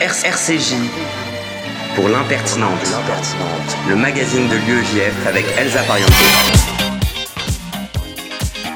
[0.00, 0.76] RCJ
[1.96, 2.70] pour l'impertinente,
[3.88, 6.12] le magazine de l'UEJF avec Elsa Pariente.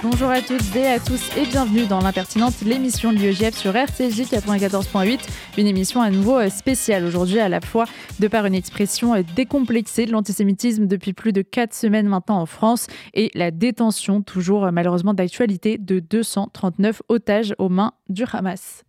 [0.03, 4.23] Bonjour à toutes et à tous et bienvenue dans l'impertinente, l'émission de l'UEJF sur RCJ
[4.23, 5.21] 94.8,
[5.59, 7.85] une émission à nouveau euh, spéciale aujourd'hui à la fois
[8.19, 12.47] de par une expression euh, décomplexée de l'antisémitisme depuis plus de 4 semaines maintenant en
[12.47, 18.83] France et la détention toujours euh, malheureusement d'actualité de 239 otages aux mains du Hamas.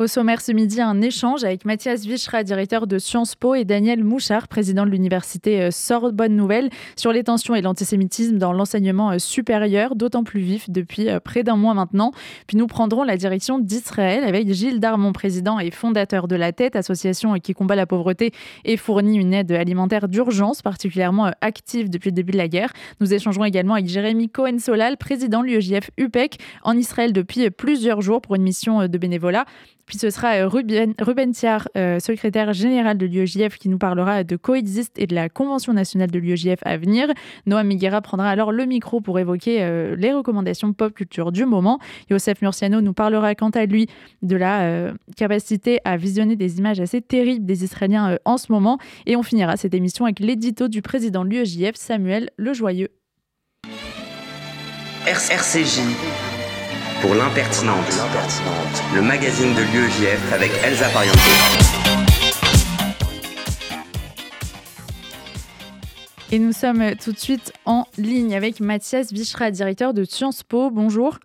[0.00, 4.02] Au sommaire ce midi, un échange avec Mathias Vichra, directeur de Sciences Po, et Daniel
[4.02, 9.18] Mouchard, président de l'université euh, Sorbonne Nouvelle, sur les tensions et l'antisémitisme dans l'enseignement euh,
[9.18, 12.12] supérieur, d'autant plus vif depuis euh, près d'un mois maintenant.
[12.46, 16.76] Puis nous prendrons la direction d'Israël avec Gilles Darmon, président et fondateur de La Tête,
[16.76, 18.32] association qui combat la pauvreté
[18.64, 22.72] et fournit une aide alimentaire d'urgence particulièrement active depuis le début de la guerre.
[23.00, 28.22] Nous échangerons également avec Jérémy Cohen-Solal, président de l'UEJF UPEC, en Israël depuis plusieurs jours
[28.22, 29.44] pour une mission de bénévolat.
[29.90, 31.32] Puis ce sera euh, Ruben, Ruben
[31.76, 36.12] euh, secrétaire général de l'UEJF, qui nous parlera de Coexist et de la Convention nationale
[36.12, 37.08] de l'UEJF à venir.
[37.46, 41.80] Noam Miguera prendra alors le micro pour évoquer euh, les recommandations pop culture du moment.
[42.08, 43.88] Yosef Murciano nous parlera quant à lui
[44.22, 48.78] de la capacité à visionner des images assez terribles des Israéliens en ce moment.
[49.06, 52.90] Et on finira cette émission avec l'édito du président de l'UEJF, Samuel Lejoyeux.
[55.04, 55.80] RCJ
[57.00, 57.78] pour l'impertinente,
[58.94, 61.16] le magazine de l'UEJF avec Elsa Pariente.
[66.30, 70.70] Et nous sommes tout de suite en ligne avec Mathias Vichra, directeur de Sciences Po.
[70.70, 71.18] Bonjour.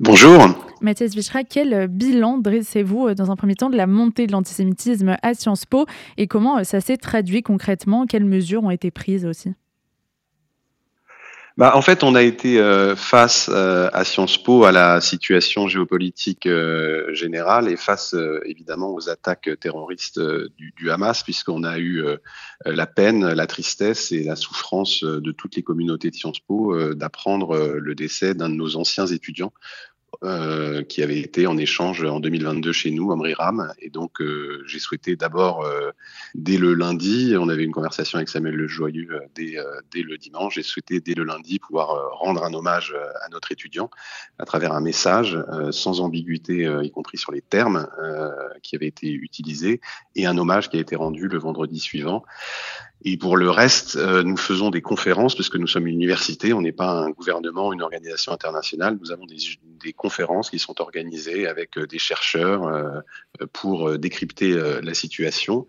[0.00, 0.48] Bonjour.
[0.80, 5.16] Mathias Vichra, quel bilan dressez-vous euh, dans un premier temps de la montée de l'antisémitisme
[5.22, 8.06] à Sciences Po et comment euh, ça s'est traduit concrètement?
[8.06, 9.54] Quelles mesures ont été prises aussi?
[11.56, 15.68] Bah, en fait, on a été euh, face euh, à Sciences Po à la situation
[15.68, 18.14] géopolitique euh, générale et face
[18.44, 22.04] évidemment aux attaques terroristes du, du, Hamas, puisqu'on a eu
[22.64, 27.56] la peine, la tristesse et la souffrance de toutes les communautés de Sciences Po d'apprendre
[27.56, 29.52] le décès d'un de nos anciens étudiants
[30.24, 33.72] euh, qui avait été en échange en 2022 chez nous, Amri Ram.
[33.80, 35.90] Et donc, euh, j'ai souhaité d'abord, euh,
[36.34, 39.56] dès le lundi, on avait une conversation avec Samuel Le Joyeux dès,
[39.92, 42.94] dès, le dimanche, j'ai souhaité dès le lundi pouvoir rendre un hommage
[43.24, 43.90] à notre étudiant
[44.38, 45.38] à travers un message
[45.70, 47.86] sans ambiguïté, y compris sur les termes
[48.62, 49.80] qui avaient été utilisés,
[50.14, 52.24] et un hommage qui a été rendu le vendredi suivant.
[53.04, 56.52] Et pour le reste, euh, nous faisons des conférences parce que nous sommes une université,
[56.52, 58.98] on n'est pas un gouvernement, une organisation internationale.
[59.00, 63.00] Nous avons des, conférences qui sont organisées avec euh, des chercheurs euh,
[63.52, 65.66] pour décrypter la situation.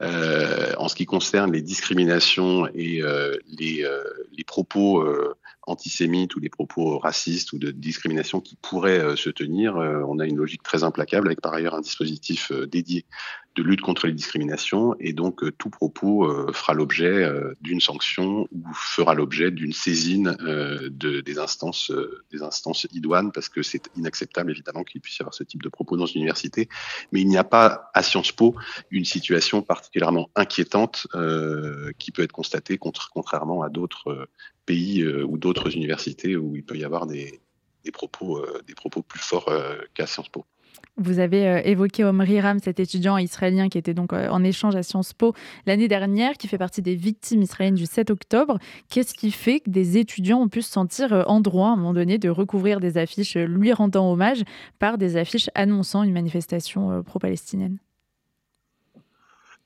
[0.00, 3.02] en ce qui concerne les discriminations et
[3.46, 5.06] les, propos
[5.62, 10.36] antisémites ou les propos racistes ou de discrimination qui pourraient se tenir, on a une
[10.36, 13.04] logique très implacable avec par ailleurs un dispositif dédié
[13.62, 18.48] lutte contre les discriminations et donc euh, tout propos euh, fera l'objet euh, d'une sanction
[18.52, 21.92] ou fera l'objet d'une saisine de, des instances
[22.30, 25.68] des instances idoines parce que c'est inacceptable évidemment qu'il puisse y avoir ce type de
[25.68, 26.68] propos dans une université
[27.12, 28.54] mais il n'y a pas à Sciences Po
[28.90, 31.06] une situation particulièrement inquiétante
[31.98, 34.28] qui peut être constatée contrairement à d'autres
[34.66, 37.40] pays ou d'autres universités où il peut y avoir des,
[37.84, 39.50] des propos des propos plus forts
[39.94, 40.44] qu'à Sciences Po.
[40.96, 44.76] Vous avez euh, évoqué Omri Ram, cet étudiant israélien qui était donc euh, en échange
[44.76, 45.34] à Sciences Po
[45.66, 48.58] l'année dernière, qui fait partie des victimes israéliennes du 7 octobre.
[48.88, 51.76] Qu'est-ce qui fait que des étudiants ont pu se sentir euh, en droit à un
[51.76, 54.42] moment donné de recouvrir des affiches lui rendant hommage
[54.78, 57.78] par des affiches annonçant une manifestation pro-palestinienne?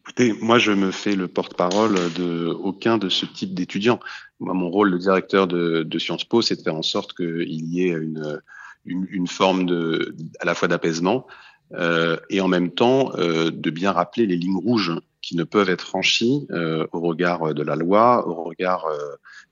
[0.03, 4.01] Écoutez, moi, je me fais le porte-parole de aucun de ce type d'étudiants.
[4.39, 7.89] mon rôle de directeur de, de Sciences Po, c'est de faire en sorte qu'il y
[7.89, 8.41] ait une,
[8.85, 11.27] une, une forme de, à la fois d'apaisement
[11.73, 14.93] euh, et en même temps euh, de bien rappeler les lignes rouges
[15.25, 18.99] qui ne peuvent être franchies euh, au regard de la loi, au regard euh,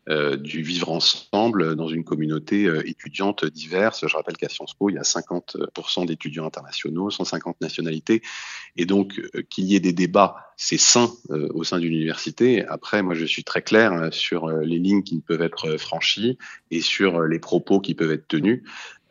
[0.09, 4.07] euh, du vivre ensemble dans une communauté étudiante diverse.
[4.07, 8.21] Je rappelle qu'à Sciences Po, il y a 50% d'étudiants internationaux, 150 nationalités,
[8.77, 12.67] et donc qu'il y ait des débats, c'est sain au sein d'une université.
[12.67, 16.37] Après, moi, je suis très clair sur les lignes qui ne peuvent être franchies
[16.71, 18.63] et sur les propos qui peuvent être tenus.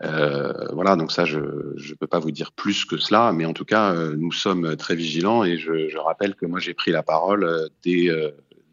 [0.03, 3.53] Euh, voilà, donc ça, je ne peux pas vous dire plus que cela, mais en
[3.53, 6.91] tout cas, euh, nous sommes très vigilants et je, je rappelle que moi, j'ai pris
[6.91, 8.09] la parole euh, dès,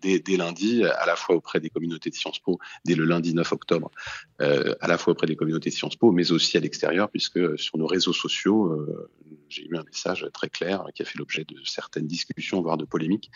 [0.01, 3.35] dès, dès, lundi, à la fois auprès des communautés de Sciences Po, dès le lundi
[3.35, 3.91] 9 octobre,
[4.39, 7.79] à la fois auprès des communautés de Sciences Po, mais aussi à l'extérieur, puisque sur
[7.79, 8.87] nos réseaux sociaux,
[9.49, 12.85] j'ai eu un message très clair qui a fait l'objet de certaines discussions, voire de
[12.85, 13.31] polémiques.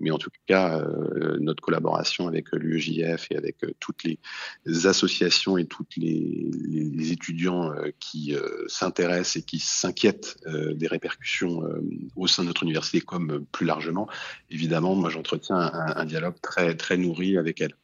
[0.00, 0.84] Mais en tout cas,
[1.40, 4.18] notre collaboration avec l'UEJF et avec toutes les
[4.86, 8.34] associations et tous les, étudiants qui
[8.66, 11.62] s'intéressent et qui s'inquiètent des répercussions
[12.16, 14.08] au sein de notre université comme plus largement,
[14.50, 17.74] évidemment, moi j'entretiens un, un dialogue très, très nourri avec elle.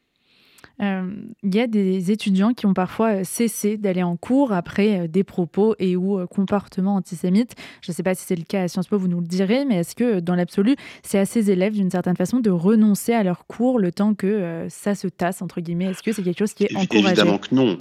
[0.80, 1.02] Euh,
[1.42, 5.06] il y a des étudiants qui ont parfois euh, cessé d'aller en cours après euh,
[5.06, 7.54] des propos et ou comportements antisémites.
[7.82, 9.64] Je ne sais pas si c'est le cas à Sciences Po, vous nous le direz,
[9.64, 13.22] mais est-ce que dans l'absolu, c'est à ces élèves d'une certaine façon de renoncer à
[13.22, 15.86] leurs cours le temps que ça se tasse, entre guillemets?
[15.86, 17.08] Est-ce que c'est quelque chose qui est encouragé?
[17.08, 17.78] Évidemment que non.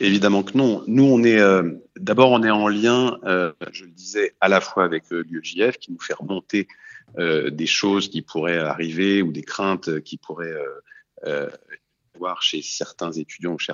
[0.00, 0.82] Évidemment que non.
[0.86, 1.40] Nous, on est
[1.98, 6.00] d'abord, on est en lien, je le disais, à la fois avec l'UEJF qui nous
[6.00, 6.68] fait remonter
[7.18, 10.54] des choses qui pourraient arriver ou des craintes qui pourraient
[12.18, 13.72] voir chez certains étudiants ou chez,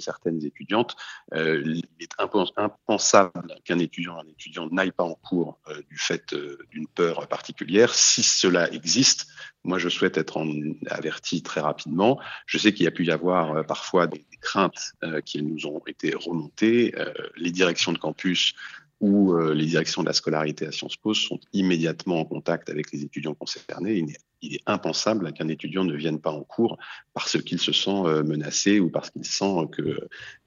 [0.00, 0.96] certaines étudiantes,
[1.34, 6.32] euh, il est impensable qu'un étudiant un étudiant n'aille pas en cours euh, du fait
[6.32, 7.94] euh, d'une peur particulière.
[7.94, 9.26] Si cela existe,
[9.64, 10.44] moi je souhaite être
[10.90, 12.20] averti très rapidement.
[12.46, 14.94] Je sais qu'il y a pu y avoir parfois des, craintes
[15.24, 16.92] qui nous ont été remontées.
[17.36, 18.54] les directions de campus
[18.98, 23.04] où les directions de la scolarité à Sciences Po sont immédiatement en contact avec les
[23.04, 24.04] étudiants concernés.
[24.42, 26.76] Il est impensable qu'un étudiant ne vienne pas en cours
[27.14, 29.98] parce qu'il se sent euh, menacé ou parce qu'il sent qu'il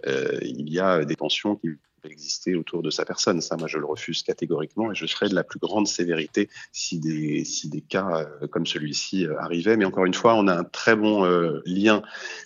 [0.07, 1.69] euh, y a des tensions qui
[2.11, 3.41] exister autour de sa personne.
[3.41, 6.99] Ça, moi, je le refuse catégoriquement et je serais de la plus grande sévérité si
[6.99, 9.77] des, si des cas euh, comme celui-ci euh, arrivaient.
[9.77, 12.01] Mais encore une fois, on a un très bon euh, lien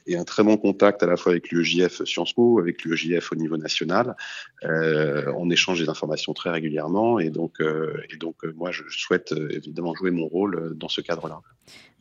[0.08, 3.36] et un très bon contact à la fois avec l'UEJF Sciences Po, avec l'UEJF au
[3.36, 4.16] niveau national.
[4.64, 10.12] on échange des informations très régulièrement et donc, et donc moi, je souhaite évidemment jouer
[10.12, 11.42] mon rôle dans ce cadre-là.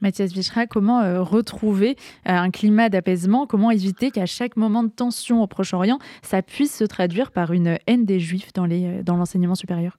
[0.00, 1.96] Mathias Vichra, comment euh, retrouver
[2.28, 3.46] euh, un climat d'apaisement?
[3.46, 7.78] Comment éviter qu'à chaque moment de tension au Proche-Orient, ça puisse se traduire par une
[7.86, 9.98] haine des Juifs dans euh, l'enseignement supérieur?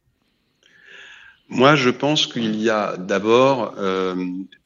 [1.52, 4.16] Moi, je pense qu'il y a d'abord euh,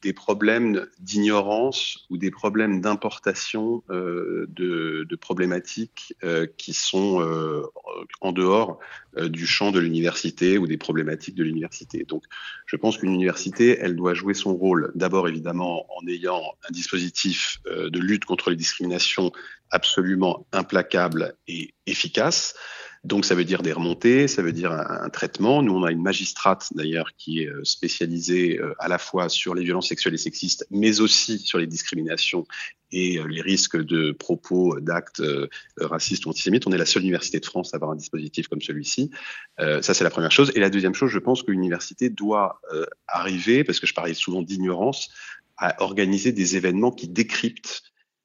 [0.02, 7.62] des problèmes d'ignorance ou des problèmes d'importation euh, de, de, problématiques euh, qui sont euh,
[8.20, 8.80] en dehors
[9.16, 12.04] euh, du champ de l'université ou des problématiques de l'université.
[12.04, 12.24] Donc,
[12.66, 17.60] je pense qu'une université, elle doit jouer son rôle d'abord évidemment en ayant un dispositif
[17.64, 19.32] de lutte contre les discriminations
[19.70, 22.54] absolument implacable et efficace.
[23.04, 25.62] Donc ça veut dire des remontées, ça veut dire un, traitement.
[25.62, 29.54] Nous, on a une magistrate d'ailleurs qui est euh, spécialisée euh, à la fois sur
[29.54, 32.46] les violences sexuelles et sexistes, mais aussi sur les discriminations
[32.92, 35.22] et euh, les risques de propos, d'actes
[35.78, 36.66] racistes ou antisémites.
[36.66, 39.10] On est la seule université de France à avoir un dispositif comme celui-ci.
[39.58, 40.50] ça, c'est la première chose.
[40.54, 42.60] Et la deuxième chose, je pense que l'université doit
[43.06, 45.10] arriver, parce que je parlais souvent d'ignorance,
[45.56, 47.82] à organiser des événements qui décryptent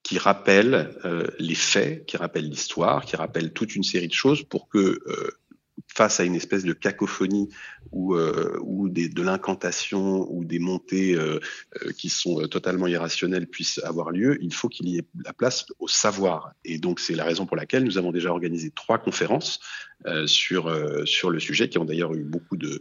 [0.09, 4.41] qui rappelle euh, les faits, qui rappelle l'histoire, qui rappelle toute une série de choses
[4.41, 5.37] pour que euh,
[5.87, 7.49] face à une espèce de cacophonie
[7.91, 8.59] ou, euh,
[8.89, 11.39] de l'incantation ou des montées euh,
[11.83, 15.65] euh, qui sont totalement irrationnelles puissent avoir lieu, il faut qu'il y ait la place
[15.79, 16.53] au savoir.
[16.65, 19.59] Et donc c'est la raison pour laquelle nous avons déjà organisé trois conférences
[20.27, 22.79] sur le sujet qui ont d'ailleurs eu beaucoup de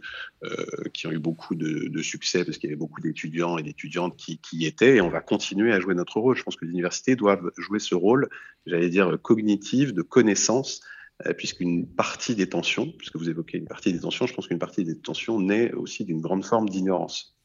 [2.01, 5.19] succès parce qu'il y avait beaucoup d'étudiants et d'étudiantes qui, y étaient et on va
[5.19, 6.37] continuer à jouer notre rôle.
[6.37, 8.29] Je pense que les universités doivent jouer ce rôle,
[8.65, 10.81] j'allais dire cognitif de connaissance
[11.37, 14.83] puisqu'une partie des tensions, puisque vous évoquez une partie des tensions, je pense qu'une partie
[14.83, 17.35] des tensions naît aussi d'une grande forme d'ignorance.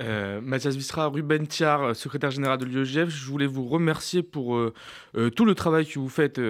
[0.00, 4.72] Euh, Mathias Vistra, Ruben Thiard, secrétaire général de l'UEGF, je voulais vous remercier pour euh,
[5.34, 6.40] tout le travail que vous faites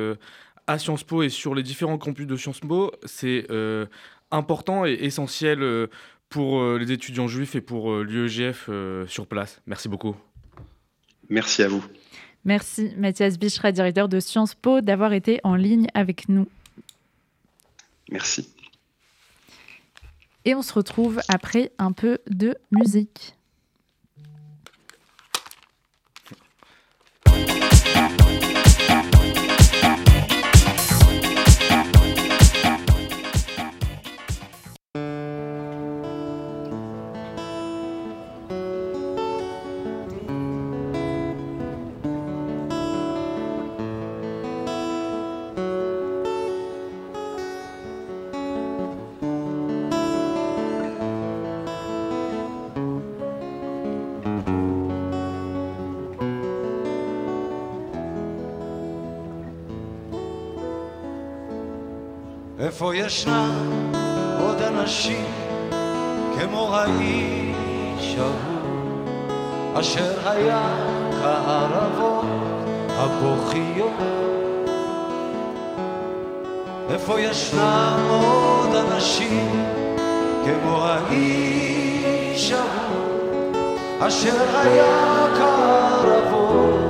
[0.66, 2.92] à Sciences Po et sur les différents campus de Sciences Po.
[3.04, 3.46] C'est
[4.30, 5.88] important et essentiel
[6.28, 8.70] pour les étudiants juifs et pour l'UEGF
[9.06, 9.60] sur place.
[9.66, 10.16] Merci beaucoup.
[11.28, 11.84] Merci à vous.
[12.44, 16.46] Merci Mathias Bichra, directeur de Sciences Po, d'avoir été en ligne avec nous.
[18.10, 18.48] Merci.
[20.44, 23.34] Et on se retrouve après un peu de musique.
[62.74, 63.52] איפה ישנם
[64.40, 65.24] עוד אנשים
[66.38, 69.08] כמו האיש ההוא
[69.74, 70.74] אשר היה
[71.22, 72.24] כערבות
[72.88, 73.92] הבוכיות?
[76.90, 79.66] איפה ישנם עוד אנשים
[80.44, 83.52] כמו האיש ההוא
[84.00, 86.84] אשר היה קרבות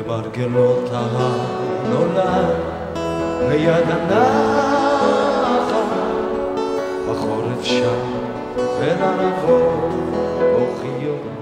[0.00, 2.16] למרגלות הנולד
[3.48, 5.26] ליד הנחל
[7.10, 8.16] בחורף שם
[8.80, 9.94] בין ערבות
[10.58, 11.36] מוחיות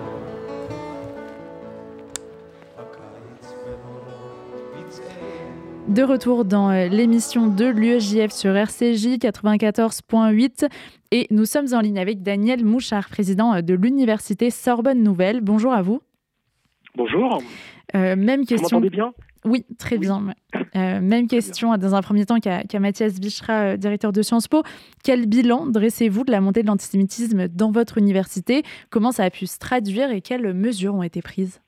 [5.86, 10.68] De retour dans euh, l'émission de l'UEJF sur RCJ 94.8
[11.12, 15.40] et nous sommes en ligne avec Daniel Mouchard, président euh, de l'Université Sorbonne Nouvelle.
[15.40, 16.00] Bonjour à vous.
[16.99, 17.41] Bonjour.
[17.95, 18.77] Euh, même question.
[18.77, 19.13] Vous m'entendez bien?
[19.45, 20.21] Oui, très bien.
[20.75, 24.63] même question dans un premier temps qu'à Mathias Bichra, directeur de Sciences Po.
[25.01, 28.63] Quel bilan dressez-vous de la montée de l'antisémitisme dans votre université?
[28.89, 31.61] Comment ça a pu se traduire et quelles mesures ont été prises?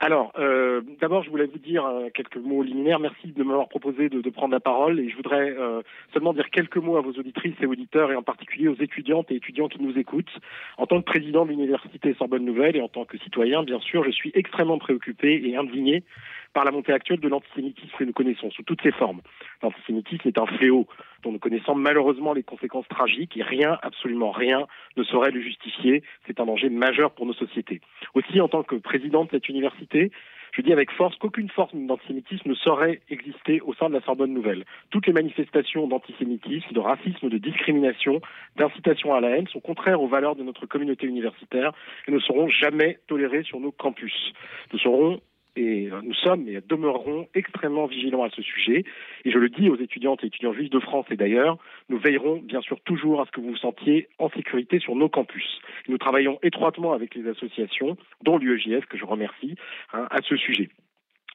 [0.00, 3.00] Alors, euh, d'abord, je voulais vous dire euh, quelques mots liminaires.
[3.00, 6.76] Merci de m'avoir proposé de, prendre la parole et je voudrais euh, seulement dire quelques
[6.76, 9.98] mots à vos auditrices et auditeurs et en particulier aux étudiantes et étudiants qui nous
[9.98, 10.30] écoutent.
[10.76, 14.04] En tant que président de l'Université Sorbonne Nouvelle et en tant que citoyen, bien sûr,
[14.04, 16.04] je suis extrêmement préoccupé et indigné
[16.52, 19.20] par la montée actuelle de l'antisémitisme que nous connaissons sous toutes ses formes.
[19.62, 20.86] L'antisémitisme est un fléau
[21.22, 26.02] dont nous connaissons malheureusement les conséquences tragiques et rien, absolument rien, ne saurait le justifier.
[26.26, 27.80] C'est un danger majeur pour nos sociétés.
[28.14, 30.10] Aussi, en tant que président de cette université,
[30.52, 34.32] je dis avec force qu'aucune forme d'antisémitisme ne saurait exister au sein de la Sorbonne
[34.32, 34.64] Nouvelle.
[34.90, 38.20] Toutes les manifestations d'antisémitisme, de racisme, de discrimination,
[38.56, 41.72] d'incitation à la haine sont contraires aux valeurs de notre communauté universitaire
[42.06, 44.32] et ne seront jamais tolérées sur nos campus.
[44.72, 45.20] Nous serons
[45.58, 48.84] et euh, nous sommes et demeurerons extrêmement vigilants à ce sujet.
[49.24, 52.36] Et je le dis aux étudiantes et étudiants juifs de France et d'ailleurs, nous veillerons
[52.36, 55.60] bien sûr toujours à ce que vous vous sentiez en sécurité sur nos campus.
[55.88, 59.56] Nous travaillons étroitement avec les associations, dont l'UEJF, que je remercie,
[59.92, 60.68] hein, à ce sujet.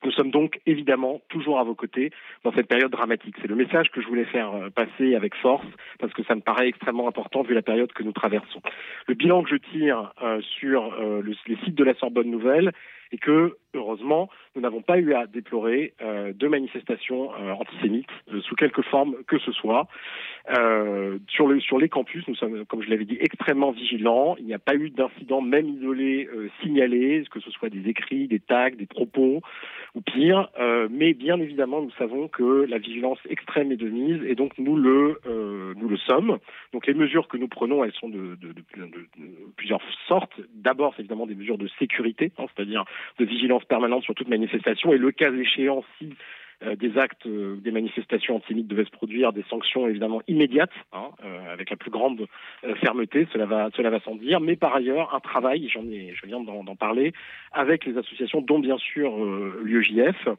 [0.06, 2.12] Nous sommes donc évidemment toujours à vos côtés
[2.44, 3.36] dans cette période dramatique.
[3.42, 5.66] C'est le message que je voulais faire euh, passer avec force
[6.00, 8.62] parce que ça me paraît extrêmement important vu la période que nous traversons.
[9.08, 12.74] Le bilan que je tire euh, sur le, les sites de la Sorbonne Nouvelle
[13.14, 18.42] et que, heureusement, nous n'avons pas eu à déplorer euh, de manifestations euh, antisémites euh,
[18.42, 19.88] sous quelque forme que ce soit.
[21.30, 24.36] Sur, le, sur les campus, nous sommes, comme je l'avais dit, extrêmement vigilants.
[24.40, 28.28] Il n'y a pas eu d'incidents, même isolés, euh, signalés, que ce soit des écrits,
[28.28, 29.42] des tags, des propos,
[29.96, 30.50] ou pire.
[30.90, 34.76] Mais bien évidemment, nous savons que la vigilance extrême est de mise, et donc nous
[34.76, 35.18] le,
[36.08, 36.40] sommes.
[36.74, 38.38] Donc les mesures que nous prenons, elles sont de
[39.56, 40.34] plusieurs sortes.
[40.56, 42.84] D'abord, c'est évidemment des mesures de sécurité, hein, c'est-à-dire
[43.20, 46.14] de vigilance permanente sur toute manifestation, et le cas échéant, si
[46.66, 51.10] euh, des actes, euh, des manifestations antisémites devaient se produire, des sanctions évidemment immédiates, hein,
[51.24, 52.26] euh, avec la plus grande
[52.76, 56.26] fermeté, cela va, cela va sans dire, mais par ailleurs un travail, j'en ai, je
[56.26, 57.14] viens d'en parler,
[57.52, 59.14] avec les associations, dont bien sûr
[59.64, 60.36] l'UEJF, euh,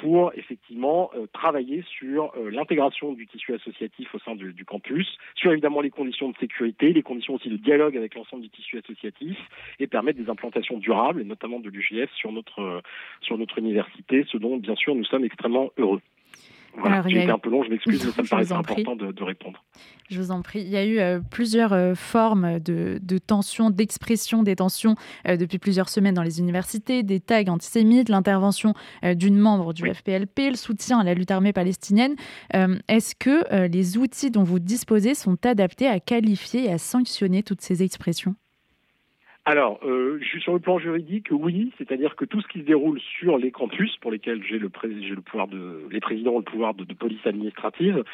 [0.00, 5.52] pour effectivement euh, travailler sur euh, l'intégration du tissu associatif au sein du, campus, sur
[5.52, 9.36] évidemment les conditions de sécurité, les conditions aussi de dialogue avec l'ensemble du tissu associatif
[9.78, 12.82] et permettre des implantations durables, notamment de l'UGF sur notre,
[13.20, 16.00] sur notre université, ce dont bien sûr nous sommes extrêmement heureux.
[16.80, 19.22] Voilà, j'ai été un peu long, je m'excuse, mais ça me paraît important de, de,
[19.22, 19.64] répondre.
[20.10, 20.60] Je vous en prie.
[20.60, 24.94] Il y a eu euh, plusieurs euh, formes de, de tensions, d'expression des tensions
[25.26, 29.94] euh, depuis plusieurs semaines dans les universités, des tags antisémites, l'intervention d'une membre du oui.
[29.94, 32.14] FPLP, le soutien à la lutte armée palestinienne.
[32.88, 37.60] Est-ce que les outils dont vous disposez sont adaptés à qualifier et à sanctionner toutes
[37.60, 38.34] ces expressions?
[39.48, 43.38] Alors, euh, sur le plan juridique, oui, c'est-à-dire que tout ce qui se déroule sur
[43.38, 46.84] les campus, pour lesquels j'ai le, le pouvoir de, les présidents ont le pouvoir de,
[46.84, 48.04] de police administrative,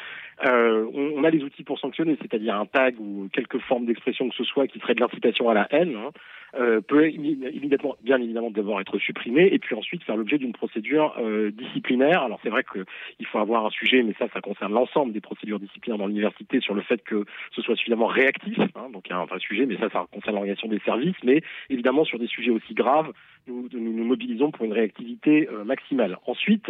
[0.47, 4.29] euh, on, on, a les outils pour sanctionner, c'est-à-dire un tag ou quelque forme d'expression
[4.29, 6.11] que ce soit qui serait de l'incitation à la haine, hein,
[6.57, 11.13] euh, peut immédiatement, bien évidemment, d'abord être supprimé et puis ensuite faire l'objet d'une procédure
[11.19, 12.21] euh, disciplinaire.
[12.21, 15.59] Alors c'est vrai qu'il faut avoir un sujet, mais ça, ça concerne l'ensemble des procédures
[15.59, 18.57] disciplinaires dans l'université sur le fait que ce soit suffisamment réactif.
[18.75, 21.15] Hein, donc il y a un vrai sujet, mais ça, ça concerne l'organisation des services.
[21.25, 23.11] Mais évidemment, sur des sujets aussi graves,
[23.47, 26.17] nous nous, mobilisons pour une réactivité euh, maximale.
[26.25, 26.69] Ensuite,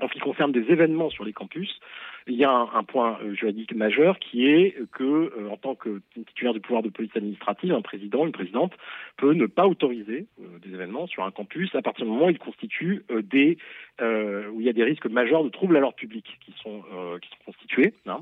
[0.00, 1.80] en ce qui concerne des événements sur les campus,
[2.26, 6.00] il y a un, point euh, juridique majeur qui est que, euh, en tant que
[6.14, 8.72] titulaire du pouvoir de police administrative, un président, une présidente
[9.16, 12.30] peut ne pas autoriser euh, des événements sur un campus à partir du moment où
[12.30, 13.58] il constitue des
[14.00, 16.82] où il y a des risques majeurs de troubles à l'ordre public qui sont
[17.20, 17.94] qui sont constitués.
[18.06, 18.20] Hein.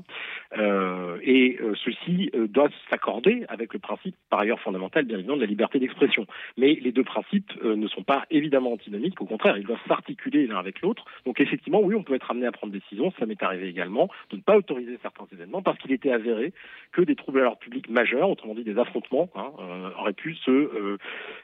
[1.23, 5.79] et ceci doit s'accorder avec le principe, par ailleurs fondamental, bien évidemment, de la liberté
[5.79, 6.27] d'expression.
[6.57, 9.19] Mais les deux principes ne sont pas évidemment antinomiques.
[9.21, 11.05] Au contraire, ils doivent s'articuler l'un avec l'autre.
[11.25, 13.11] Donc effectivement, oui, on peut être amené à prendre des décisions.
[13.17, 13.90] Ça m'est arrivé également
[14.29, 16.53] de ne pas autoriser certains événements parce qu'il était avéré
[16.91, 19.51] que des troubles à l'ordre public majeurs, autrement dit des affrontements, hein,
[19.99, 20.97] auraient pu se,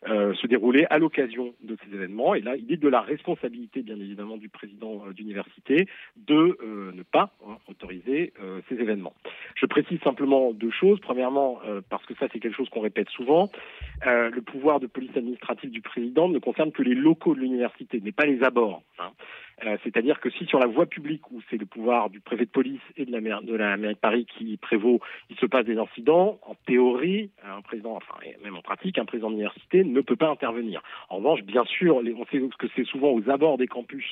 [0.06, 2.36] se dérouler à l'occasion de ces événements.
[2.36, 6.58] Et là, il est de la responsabilité, bien évidemment, du président d'université de
[6.94, 8.34] ne pas hein, autoriser
[8.70, 9.14] ces événements.
[9.56, 11.00] Je précise simplement deux choses.
[11.00, 13.50] Premièrement, parce que ça c'est quelque chose qu'on répète souvent,
[14.06, 18.12] le pouvoir de police administrative du président ne concerne que les locaux de l'université, mais
[18.12, 18.84] pas les abords.
[19.00, 19.12] Hein.
[19.66, 22.52] Euh, c'est-à-dire que si sur la voie publique, où c'est le pouvoir du préfet de
[22.52, 25.00] police et de la, maire, de la mairie de Paris qui prévaut,
[25.30, 29.32] il se passe des incidents, en théorie, un président, enfin même en pratique, un président
[29.32, 30.84] d'université ne peut pas intervenir.
[31.10, 34.06] En revanche, bien sûr, on sait que c'est souvent aux abords des campus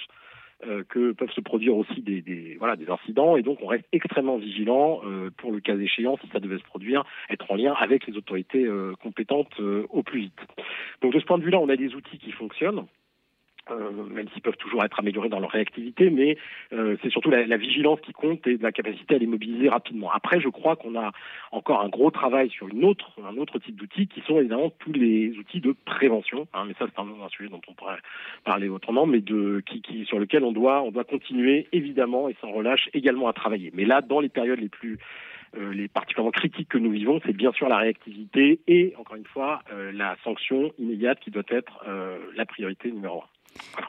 [0.66, 4.38] euh, que peuvent se produire aussi des, voilà, des incidents et donc on reste extrêmement
[4.38, 8.08] vigilant euh, pour le cas échéant, si ça devait se produire, être en lien avec
[8.08, 8.68] les autorités
[9.04, 10.40] compétentes au plus vite.
[11.04, 12.88] Donc de ce point de vue-là, on a des outils qui fonctionnent.
[13.72, 16.38] Euh, même s'ils peuvent toujours être améliorés dans leur réactivité, mais
[16.72, 20.12] euh, c'est surtout la, vigilance qui compte et la capacité à les mobiliser rapidement.
[20.12, 21.12] Après, je crois qu'on a
[21.52, 24.92] encore un gros travail sur une autre, un autre type d'outils qui sont évidemment tous
[24.92, 26.48] les outils de prévention.
[26.54, 27.98] Hein, mais ça, c'est un, un, sujet dont on pourrait
[28.44, 32.36] parler autrement, mais de qui, qui sur lequel on doit, on doit continuer évidemment et
[32.42, 33.72] sans relâche également à travailler.
[33.74, 35.00] Mais là, dans les périodes les plus
[35.58, 39.26] euh, les particulièrement critiques que nous vivons, c'est bien sûr la réactivité et, encore une
[39.26, 41.84] fois, la sanction immédiate qui doit être
[42.36, 43.35] la priorité numéro un.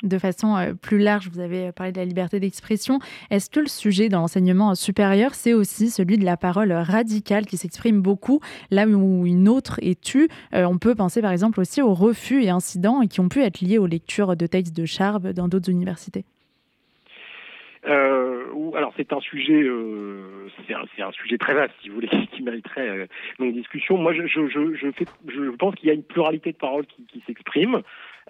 [0.03, 2.99] De façon euh, plus large, vous avez parlé de la liberté d'expression.
[3.31, 7.57] Est-ce que le sujet dans l'enseignement supérieur, c'est aussi celui de la parole radicale qui
[7.57, 10.29] s'exprime beaucoup, là où une autre est tue?
[10.55, 13.61] Euh, On peut penser par exemple aussi aux refus et incidents qui ont pu être
[13.61, 16.25] liés aux lectures de textes de Charb dans d'autres universités.
[17.87, 19.65] Euh, alors c'est un sujet,
[20.67, 23.97] c'est un, sujet très vaste, si vous voulez, qui mériterait une discussion.
[23.97, 27.05] Moi, je, je, je, fais, je pense qu'il y a une pluralité de paroles qui,
[27.07, 27.83] qui s'expriment.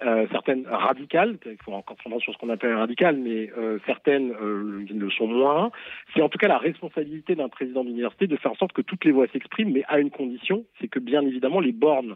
[0.03, 4.31] Euh, certaines radicales, il faut encore prendre sur ce qu'on appelle radical, mais euh, certaines
[4.31, 5.71] euh, le sont moins.
[6.13, 9.05] C'est en tout cas la responsabilité d'un président d'université de faire en sorte que toutes
[9.05, 12.15] les voix s'expriment, mais à une condition, c'est que bien évidemment les bornes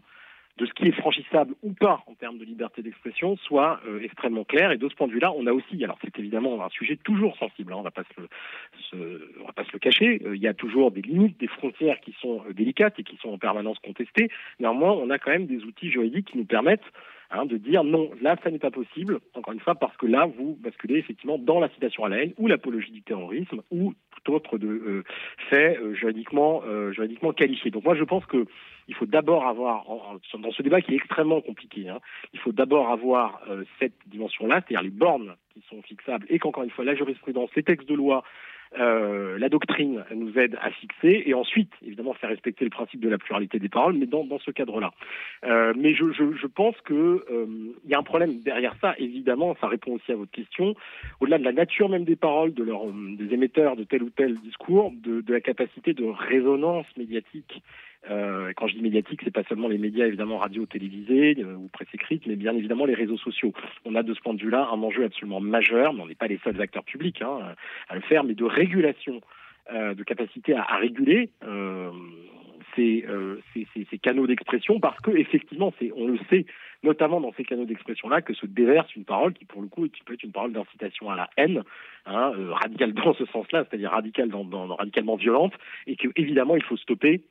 [0.58, 4.70] de ce qui est franchissable ou pas en termes de liberté d'expression soient extrêmement claires.
[4.70, 7.36] Et de ce point de vue-là, on a aussi, alors c'est évidemment un sujet toujours
[7.38, 11.38] sensible, hein, on on va pas se le cacher, il y a toujours des limites,
[11.40, 14.30] des frontières qui sont délicates et qui sont en permanence contestées.
[14.60, 16.84] Néanmoins, on a quand même des outils juridiques qui nous permettent
[17.34, 20.26] Hein, de dire non, là, ça n'est pas possible, encore une fois, parce que là,
[20.26, 24.34] vous basculez effectivement dans la citation à la haine ou l'apologie du terrorisme ou tout
[24.34, 25.04] autre de euh,
[25.48, 27.70] fait euh, juridiquement, euh, juridiquement qualifié.
[27.70, 28.44] Donc moi, je pense que
[28.86, 29.86] il faut d'abord avoir,
[30.34, 32.00] dans ce débat qui est extrêmement compliqué, hein,
[32.34, 33.40] il faut d'abord avoir
[33.78, 37.62] cette dimension-là, c'est-à-dire les bornes qui sont fixables et qu'encore une fois, la jurisprudence, les
[37.62, 38.24] textes de loi,
[38.78, 43.08] euh, la doctrine nous aide à fixer et ensuite, évidemment, faire respecter le principe de
[43.08, 44.92] la pluralité des paroles, mais dans, dans ce cadre-là.
[45.44, 47.46] Euh, mais je, je, je, pense que euh,
[47.84, 48.94] il y a un problème derrière ça.
[48.98, 50.74] Évidemment, ça répond aussi à votre question.
[51.20, 54.36] Au-delà de la nature même des paroles, de leur, des émetteurs de tel ou tel
[54.40, 57.62] discours, de, de la capacité de résonance médiatique
[58.10, 61.68] euh, quand je dis médiatique, c'est pas seulement les médias évidemment radio, télévisés euh, ou
[61.68, 63.52] presse écrite, mais bien évidemment les réseaux sociaux.
[63.84, 66.26] On a de ce point de vue-là un enjeu absolument majeur, mais on n'est pas
[66.26, 67.54] les seuls acteurs publics hein,
[67.88, 69.20] à le faire, mais de régulation,
[69.72, 71.30] euh, de capacité à, à réguler.
[71.44, 71.90] Euh,
[72.74, 76.46] ces, euh, ces, ces, ces, canaux d'expression parce que effectivement, c'est, on le sait,
[76.82, 80.14] notamment dans ces canaux d'expression-là, que se déverse une parole qui, pour le coup, peut
[80.14, 81.62] être une parole d'incitation à la haine,
[82.06, 85.54] hein, euh, radicale dans ce sens-là, c'est-à-dire radicale dans, dans, radicalement violente,
[85.86, 87.22] et que évidemment il faut stopper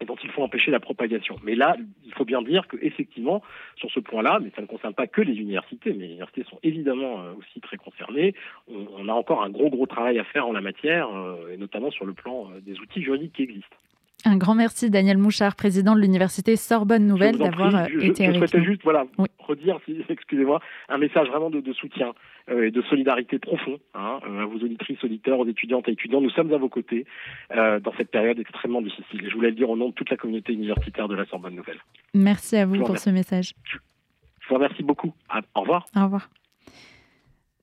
[0.00, 1.36] et dont il faut empêcher la propagation.
[1.44, 3.42] Mais là, il faut bien dire que effectivement,
[3.76, 6.58] sur ce point-là, mais ça ne concerne pas que les universités, mais les universités sont
[6.62, 8.34] évidemment euh, aussi très concernées.
[8.68, 11.56] On, on, a encore un gros gros travail à faire en la matière, euh, et
[11.56, 13.76] notamment sur le plan euh, des outils juridiques qui existent.
[14.24, 18.46] Un grand merci Daniel Mouchard, président de l'université Sorbonne Nouvelle, d'avoir euh, été avec nous.
[18.46, 19.26] Je souhaitais juste voilà, oui.
[19.38, 22.14] redire, excusez-moi, un message vraiment de, de soutien
[22.50, 26.20] euh, et de solidarité profond hein, euh, à vos auditrices, auditeurs, aux étudiantes et étudiants.
[26.20, 27.06] Nous sommes à vos côtés
[27.56, 29.24] euh, dans cette période extrêmement difficile.
[29.24, 31.54] Et je voulais le dire au nom de toute la communauté universitaire de la Sorbonne
[31.54, 31.78] Nouvelle.
[32.12, 33.54] Merci à vous pour ce message.
[33.64, 35.14] Je vous remercie beaucoup.
[35.30, 35.86] À, au revoir.
[35.96, 36.28] Au revoir.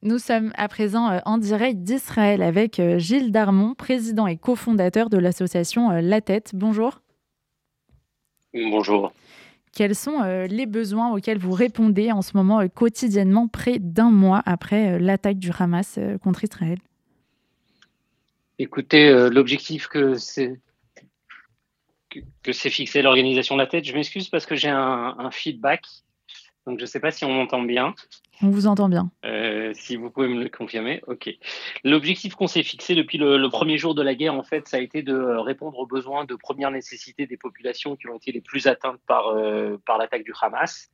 [0.04, 5.12] Nous sommes à présent euh, en direct d'Israël avec euh, Gilles Darmon, président et cofondateur
[5.12, 6.52] de l'association euh, La Tête.
[6.56, 7.02] Bonjour.
[8.52, 9.14] Bonjour.
[9.74, 15.00] Quels sont les besoins auxquels vous répondez en ce moment quotidiennement, près d'un mois après
[15.00, 16.78] l'attaque du Hamas contre Israël?
[18.60, 20.60] Écoutez, l'objectif que c'est
[22.44, 25.86] que, c'est fixé l'organisation La Tête, je m'excuse parce que j'ai un, un feedback,
[26.68, 27.96] donc je ne sais pas si on m'entend bien.
[28.44, 29.12] On vous entend bien.
[29.26, 31.30] Euh, si vous pouvez me le confirmer, ok.
[31.84, 34.78] L'objectif qu'on s'est fixé depuis le, le, premier jour de la guerre, en fait, ça
[34.78, 38.42] a été de répondre aux besoins de première nécessité des populations qui ont été les
[38.42, 40.90] plus atteintes par, euh, par l'attaque du Hamas.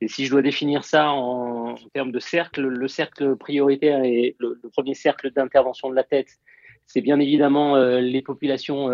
[0.00, 4.36] Et si je dois définir ça en, en termes de cercle, le cercle prioritaire et
[4.38, 6.38] le, le premier cercle d'intervention de la tête,
[6.86, 8.90] c'est bien évidemment les populations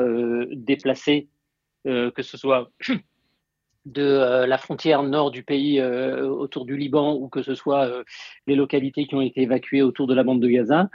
[0.53, 1.29] déplacées,
[1.85, 2.71] que ce soit
[3.93, 7.87] de euh, la frontière nord du pays euh, autour du Liban ou que ce soit
[7.87, 8.05] euh,
[8.47, 10.91] les localités qui ont été évacuées autour de la bande de Gaza.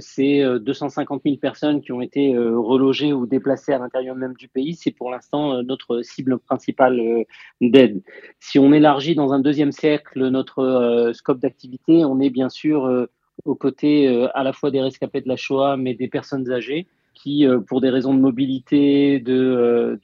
[0.00, 4.74] c'est 250 000 personnes qui ont été relogées ou déplacées à l'intérieur même du pays.
[4.74, 7.24] C'est pour l'instant notre cible principale
[7.60, 8.02] d'aide.
[8.40, 13.08] Si on élargit dans un deuxième siècle notre scope d'activité, on est bien sûr
[13.44, 17.46] aux côtés à la fois des rescapés de la Shoah, mais des personnes âgées qui,
[17.68, 19.98] pour des raisons de mobilité, de,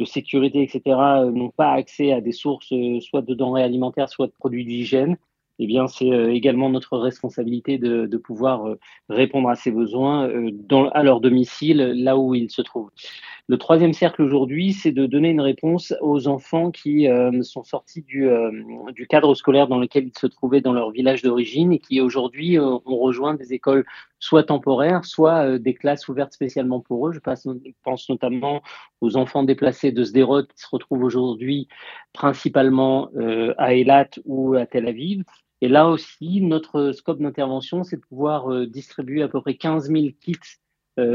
[0.00, 4.08] de sécurité, etc., euh, n'ont pas accès à des sources euh, soit de denrées alimentaires,
[4.08, 5.16] soit de produits d'hygiène,
[5.58, 8.76] eh bien, c'est euh, également notre responsabilité de, pouvoir
[9.08, 10.30] répondre à ces besoins
[10.92, 12.90] à leur domicile, là où ils se trouvent.
[13.50, 18.00] Le troisième cercle aujourd'hui, c'est de donner une réponse aux enfants qui euh, sont sortis
[18.02, 18.52] du, euh,
[18.92, 22.60] du, cadre scolaire dans lequel ils se trouvaient dans leur village d'origine et qui aujourd'hui
[22.60, 23.84] euh, ont rejoint des écoles
[24.20, 27.12] soit temporaires, soit des classes ouvertes spécialement pour eux.
[27.12, 28.62] Je pense, notamment
[29.00, 31.66] aux enfants déplacés de Sderot qui se retrouvent aujourd'hui
[32.12, 33.10] principalement
[33.58, 35.24] à Eilat ou à Tel Aviv.
[35.60, 40.10] Et là aussi, notre scope d'intervention, c'est de pouvoir distribuer à peu près 15 000
[40.20, 40.36] kits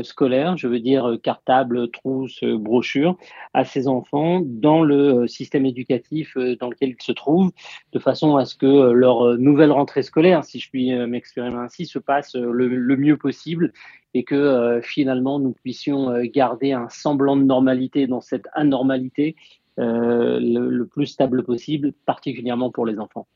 [0.04, 3.18] scolaire, je veux dire euh, cartable, trousse, euh, brochure,
[3.54, 7.52] à ces enfants dans le système éducatif dans lequel ils se trouvent,
[7.94, 12.00] de façon à ce que leur nouvelle rentrée scolaire, si je puis m'exprimer ainsi, se
[12.00, 13.74] passe le, mieux possible
[14.14, 19.36] et que finalement nous puissions garder un semblant de normalité dans cette anormalité
[19.78, 23.28] le plus stable possible, particulièrement pour les enfants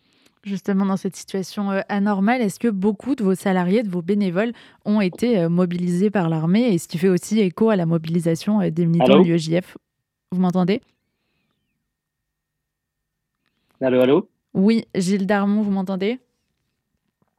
[0.43, 2.41] justement dans cette situation euh, anormale.
[2.41, 4.53] Est-ce que beaucoup de vos salariés, de vos bénévoles
[4.85, 6.73] ont été euh, mobilisés par l'armée?
[6.73, 9.77] Et ce qui fait aussi écho à la mobilisation euh, des militants de l'UEJF
[10.31, 10.81] Vous m'entendez?
[13.81, 14.29] Allô, allô?
[14.53, 16.19] Oui, Gilles Darmon, vous m'entendez?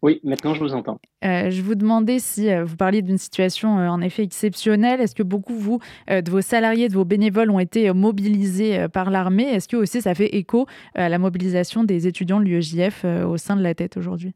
[0.03, 0.99] Oui, maintenant je vous entends.
[1.25, 5.01] Euh, je vous demandais si euh, vous parliez d'une situation euh, en effet exceptionnelle.
[5.01, 9.45] Est-ce que beaucoup, vous, de vos salariés, de vos bénévoles ont été mobilisés par l'armée?
[9.45, 13.57] Est-ce que aussi ça fait écho à la mobilisation des étudiants de l'UEJF au sein
[13.57, 14.33] de la tête aujourd'hui?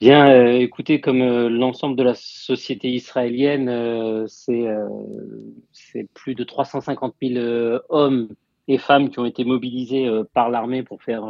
[0.00, 8.28] Bien, écoutez, comme l'ensemble de la société israélienne, c'est plus de 350 000 hommes
[8.68, 11.24] et femmes qui ont été mobilisés par l'armée pour faire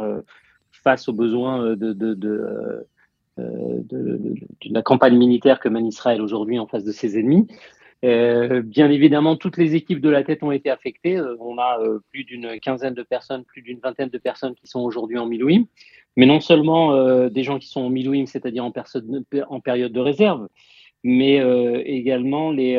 [0.85, 2.83] face aux besoins euh, de, euh,
[3.39, 4.35] euh, de, de,
[4.69, 7.47] la campagne militaire que mène Israël aujourd'hui en face de ses ennemis.
[8.03, 11.19] bien évidemment, toutes les équipes de la tête ont été affectées.
[11.39, 11.79] on a
[12.11, 15.63] plus d'une quinzaine de personnes, plus d'une vingtaine de personnes qui sont aujourd'hui en Milouim.
[16.15, 16.83] Mais non seulement
[17.29, 18.71] des gens qui sont en Milouim, c'est-à-dire en,
[19.49, 20.47] en, période de réserve,
[21.03, 21.35] mais
[21.85, 22.73] également les,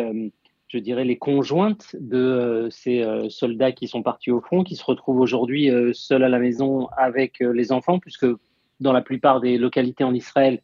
[0.69, 4.77] je dirais, les conjointes de euh, ces euh, soldats qui sont partis au front, qui
[4.77, 8.27] se retrouvent aujourd'hui euh, seuls à la maison avec les enfants, puisque
[8.81, 10.61] dans la plupart des localités en Israël,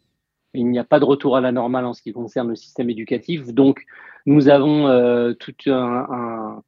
[0.54, 2.90] il n'y a pas de retour à la normale en ce qui concerne le système
[2.90, 3.46] éducatif.
[3.54, 3.84] Donc,
[4.26, 6.62] nous avons tout un,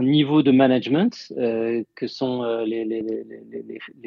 [0.00, 1.12] niveau de management
[1.94, 3.04] que sont les,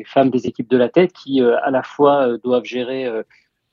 [0.04, 3.08] femmes des équipes de la tête qui, à la fois, doivent gérer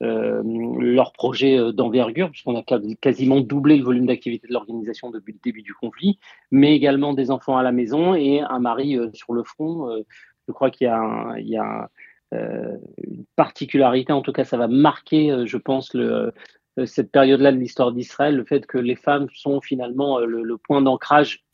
[0.04, 2.62] leur projet euh, d'envergure, puisqu'on a
[3.00, 6.18] quasiment doublé le volume d'activité de l'organisation depuis le début du conflit,
[6.50, 10.02] mais également des enfants à la maison et un mari euh, sur le front.
[10.46, 11.88] je crois qu'il y a,
[12.32, 15.96] une particularité, en tout cas ça va marquer, je pense,
[16.84, 20.82] cette période-là de l'histoire d'Israël, le fait que les femmes sont finalement le, le point
[20.82, 21.44] d'ancrage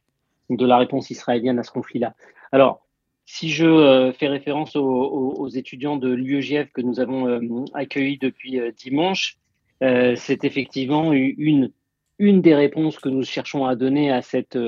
[0.49, 2.15] de la réponse israélienne à ce conflit-là.
[2.51, 2.87] Alors,
[3.33, 8.59] si je euh, fais référence aux, étudiants de l'UEGF que nous avons euh, accueillis depuis
[8.59, 9.39] euh, dimanche,
[9.81, 11.71] c'est effectivement une,
[12.19, 14.59] une des réponses que nous cherchons à donner à cette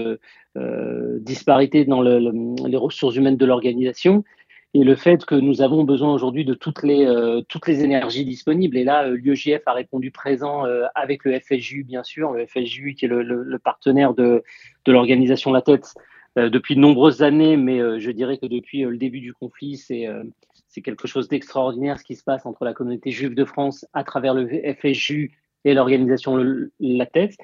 [1.20, 4.24] disparité dans les ressources humaines de l'organisation
[4.72, 7.06] et le fait que nous avons besoin aujourd'hui de toutes les,
[7.50, 8.78] toutes les énergies disponibles.
[8.78, 13.08] Et là, l'UEGF a répondu présent avec le FSJU, bien sûr, le FSJU qui est
[13.08, 14.42] le, partenaire de,
[14.86, 18.84] de l'organisation La Tête euh, depuis de nombreuses années, mais euh, je dirais que depuis
[18.84, 22.72] euh, le début du conflit, c'est quelque chose d'extraordinaire ce qui se passe entre la
[22.72, 26.42] communauté juive de France à travers le FSJU et l'organisation
[26.80, 27.36] La Tête.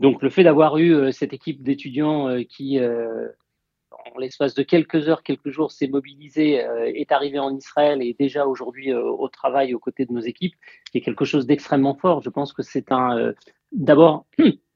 [0.00, 5.50] Donc le fait d'avoir eu cette équipe d'étudiants qui, en l'espace de quelques heures, quelques
[5.50, 6.54] jours, s'est mobilisée,
[6.94, 10.54] est arrivé en Israël et est déjà aujourd'hui au travail aux côtés de nos équipes,
[10.94, 12.22] est quelque chose d'extrêmement fort.
[12.22, 13.34] Je pense que c'est un,
[13.70, 14.24] d'abord,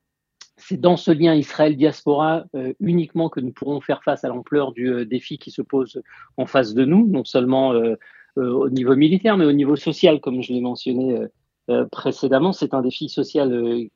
[0.56, 4.88] c'est dans ce lien Israël-diaspora euh, uniquement que nous pourrons faire face à l'ampleur du
[4.88, 6.02] euh, défi qui se pose
[6.36, 7.96] en face de nous, non seulement euh,
[8.36, 11.18] au niveau militaire, mais au niveau social, comme je l'ai mentionné
[11.90, 12.52] précédemment.
[12.52, 13.88] C'est un défi social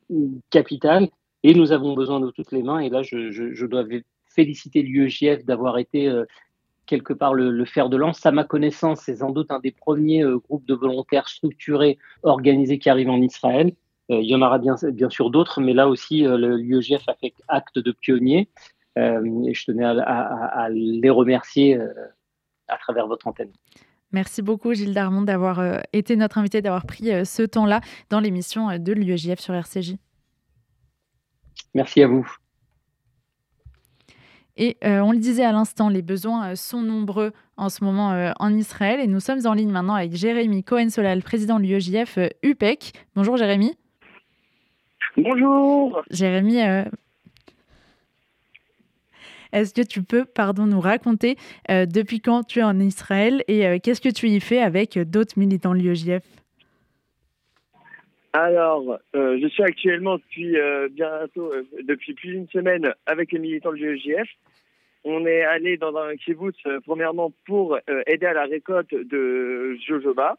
[0.49, 1.11] capital
[1.43, 2.79] et nous avons besoin de toutes les mains.
[2.79, 3.85] Et là, je, je, je dois
[4.25, 6.11] féliciter l'UEJF d'avoir été
[6.87, 8.25] quelque part le, fer de lance.
[8.25, 12.89] À ma connaissance, c'est sans doute un des premiers groupes de volontaires structurés, organisés qui
[12.89, 13.75] arrivent en Israël.
[14.11, 17.79] Il y en aura bien, bien sûr d'autres, mais là aussi, l'UEGF a fait acte
[17.79, 18.49] de pionnier.
[18.97, 21.79] et je tenais à les remercier
[22.69, 23.53] à travers votre antenne.
[24.13, 28.21] Merci beaucoup Gilles Darmon d'avoir euh, été notre invité, d'avoir pris euh, ce temps-là dans
[28.21, 29.97] l'émission euh, de l'UEJF sur RCJ.
[31.75, 32.29] Merci à vous.
[34.57, 39.01] Et on le disait à l'instant, les besoins sont nombreux en ce moment en Israël
[39.01, 42.93] et nous sommes en ligne maintenant avec Jérémy Cohen-Solal, président de l'UEJF UPEC.
[43.15, 43.75] Bonjour Jérémy.
[45.17, 46.03] Bonjour.
[46.11, 46.61] Jérémy,
[49.53, 51.37] est-ce que tu peux, pardon, nous raconter
[51.71, 54.97] euh, depuis quand tu es en Israël et euh, qu'est-ce que tu y fais avec
[54.97, 56.23] euh, d'autres militants de l'UEJF
[58.33, 60.57] alors, je suis actuellement depuis
[60.93, 64.29] bientôt, depuis plus d'une semaine avec les militants de l'UEJF.
[65.03, 70.39] On est allé dans un kibbutz, premièrement pour aider à la récolte de jojoba,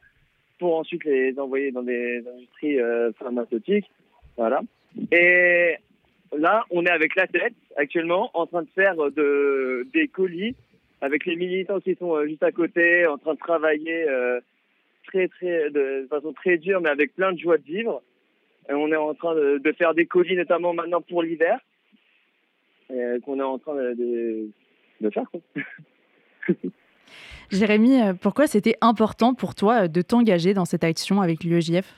[0.57, 2.77] pour ensuite les envoyer dans des industries
[3.19, 3.91] pharmaceutiques.
[4.37, 4.61] Voilà.
[5.11, 5.75] Et
[6.37, 10.55] là, on est avec la tête actuellement en train de faire de, des colis
[11.01, 14.39] avec les militants qui sont euh, juste à côté, en train de travailler euh,
[15.07, 18.01] très, très, de, façon très dure, mais avec plein de joie de vivre.
[18.69, 21.59] Et on est en train de, faire des colis, notamment maintenant pour l'hiver,
[22.89, 24.49] qu'on est en train de,
[25.11, 25.25] faire.
[27.51, 31.97] Jérémy, euh, pourquoi c'était important pour toi de t'engager dans cette action avec l'UEJF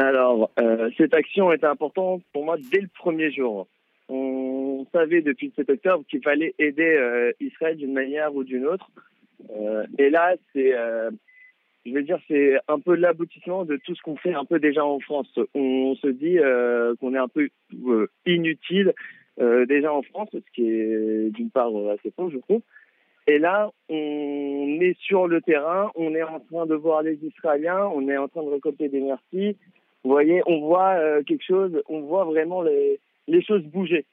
[0.00, 3.66] alors, euh, cette action était importante pour moi dès le premier jour.
[4.08, 8.66] On savait depuis le 7 octobre qu'il fallait aider euh, Israël d'une manière ou d'une
[8.66, 8.90] autre.
[9.50, 10.74] Euh, et là, c'est,
[11.86, 14.84] je veux dire, c'est un peu l'aboutissement de tout ce qu'on fait un peu déjà
[14.84, 15.38] en France.
[15.54, 16.38] On se dit
[17.00, 17.48] qu'on est un peu
[18.26, 18.92] inutile
[19.38, 22.62] déjà en France, ce qui est d'une part assez faux, je trouve.
[23.26, 27.86] Et là, on est sur le terrain, on est en train de voir les Israéliens,
[27.94, 29.56] on est en train de récolter des merci,
[30.04, 34.06] vous voyez, on voit euh, quelque chose, on voit vraiment les, les choses bouger.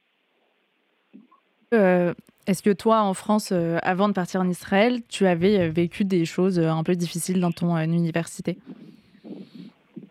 [1.74, 2.14] Euh,
[2.46, 6.26] est-ce que toi, en France, euh, avant de partir en Israël, tu avais vécu des
[6.26, 8.58] choses un peu difficiles dans ton université?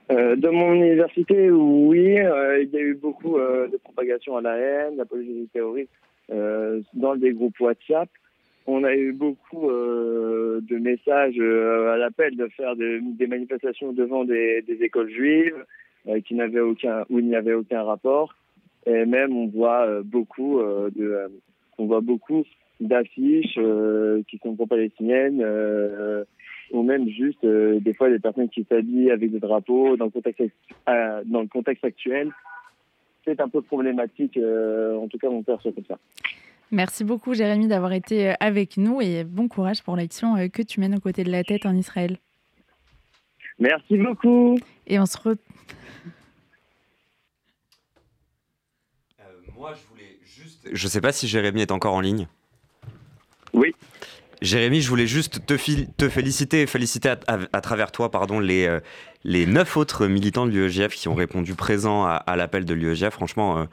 [0.09, 2.17] De mon université, oui.
[2.17, 5.91] il y a eu beaucoup de propagation à la haine, de la politique terroriste
[6.29, 8.09] dans des groupes WhatsApp
[8.67, 14.25] on a eu beaucoup euh, de messages euh, à l'appel de faire des manifestations devant
[14.25, 15.65] des, écoles juives
[16.09, 18.35] euh, qui n'avaient aucun où il n'y avait aucun rapport.
[18.87, 22.45] Et même on voit beaucoup on voit beaucoup
[22.79, 23.59] d'affiches
[24.29, 25.45] qui sont pro-palestiniennes
[26.71, 30.53] ou même juste des fois des personnes qui s'habillent avec des drapeaux dans le contexte
[30.87, 32.31] dans le contexte actuel.
[33.25, 35.99] C'est un peu problématique en tout cas on perçoit comme ça
[36.71, 40.63] Merci beaucoup Jérémy d'avoir été euh, avec nous et bon courage pour l'action euh, que
[40.63, 42.19] tu mènes aux côtés de la tête en Israël.
[43.59, 44.59] Merci beaucoup.
[44.87, 45.37] Et on se retrouve.
[49.21, 49.25] Euh,
[49.57, 50.69] moi, je voulais juste.
[50.71, 52.27] Je sais pas si Jérémy est encore en ligne.
[53.53, 53.75] Oui.
[54.43, 55.55] Jérémy, je voulais juste te,
[55.97, 58.69] te féliciter et féliciter à, travers toi pardon, les,
[59.27, 63.13] les neuf autres militants de l'UEGF qui ont répondu présent à, l'appel de l'UEGF.
[63.13, 63.65] Franchement, euh,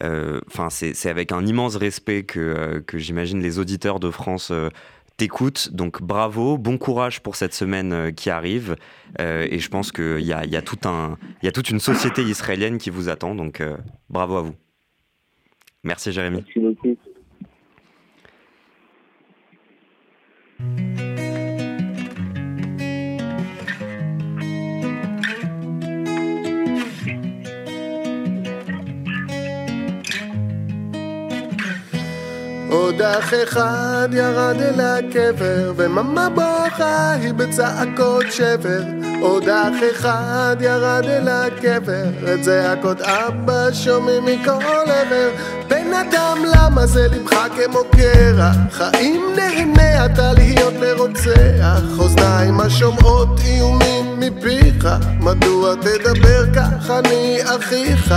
[0.00, 4.68] enfin, c'est avec un immense respect que, euh, j'imagine les auditeurs de France euh,
[5.16, 5.70] t'écoutent.
[5.72, 8.76] Donc bravo, bon courage pour cette semaine qui arrive.
[9.18, 13.34] et je pense qu'il y a toute une société israélienne qui vous attend.
[13.34, 13.62] Donc
[14.08, 14.54] bravo à vous.
[15.84, 16.44] Merci Jérémy.
[16.46, 16.96] Merci beaucoup.
[32.72, 38.82] עוד אח אחד ירד אל הקבר, וממה בוכה היא בצעקות שבר.
[39.20, 45.30] עוד אח אחד ירד אל הקבר, את זעקות אבא שומעים מכל עבר.
[45.68, 48.56] בן אדם למה זה לבך כמו קרח?
[48.70, 54.88] חיים נהנה אתה להיות לרוצח, אוזניים השומעות איומים מפיך,
[55.20, 58.14] מדוע תדבר כך אני אחיך?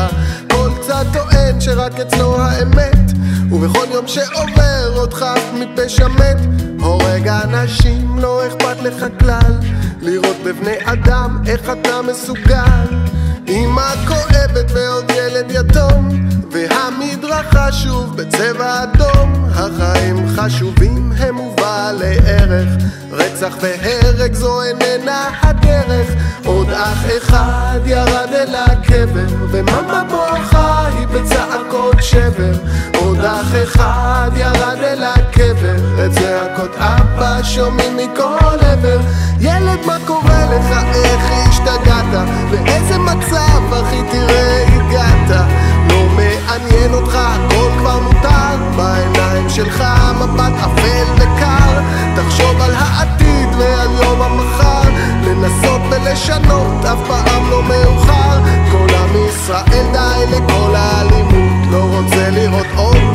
[0.51, 3.04] כל צד טוען שרק אצלו האמת
[3.51, 6.37] ובכל יום שעובר חף מפשע מת.
[6.79, 9.53] הורג אנשים לא אכפת לך כלל.
[10.01, 13.05] לראות בבני אדם איך אתה מסוגל
[13.47, 16.09] אמא כואבת ועוד ילד יתום
[16.51, 19.45] והמדרכה שוב בצבע אדום.
[19.55, 22.69] החיים חשובים הם ובעלי ערך.
[23.11, 26.07] רצח והרג זו איננה הדרך.
[26.45, 32.53] עוד אח אחד ירד אל הקבר וממה בוכה היא בצעקות שבר.
[32.99, 38.99] עוד אח אחד ירד אל הקבר את זעקות אבא שומעים מכל עבר.
[39.39, 40.83] ילד, מה קורה לך?
[40.93, 42.27] איך השתגעת?
[42.51, 45.47] באיזה מצב, אחי, תראה, הגעת?
[45.89, 48.55] לא מעניין אותך, הכל כבר מותר.
[48.75, 49.83] בעיניים שלך
[50.19, 51.81] מבט אפל וקר.
[52.15, 54.89] תחשוב על העתיד ועל יום המחר.
[55.23, 58.39] לנסות ולשנות, אף פעם לא מאוחר.
[58.71, 61.67] כל עם ישראל די לכל האלימות.
[61.71, 63.14] לא רוצה לראות עוד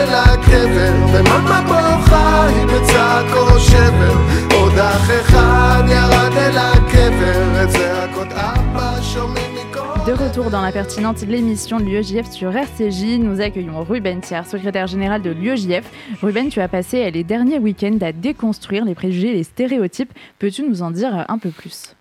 [0.00, 4.16] אל הקבר, ומאמה בוכה היא בצעקו שבר.
[4.54, 9.80] עוד אח אחד ירד אל הקבר, את זעקות אבא שומעים מכל...
[10.06, 14.86] De retour dans la pertinente l'émission de l'UEJF sur RCJ, nous accueillons Ruben Thiers, secrétaire
[14.86, 15.84] général de l'UEJF.
[16.22, 20.12] Ruben, tu as passé les derniers week-ends à déconstruire les préjugés et les stéréotypes.
[20.38, 21.96] Peux-tu nous en dire un peu plus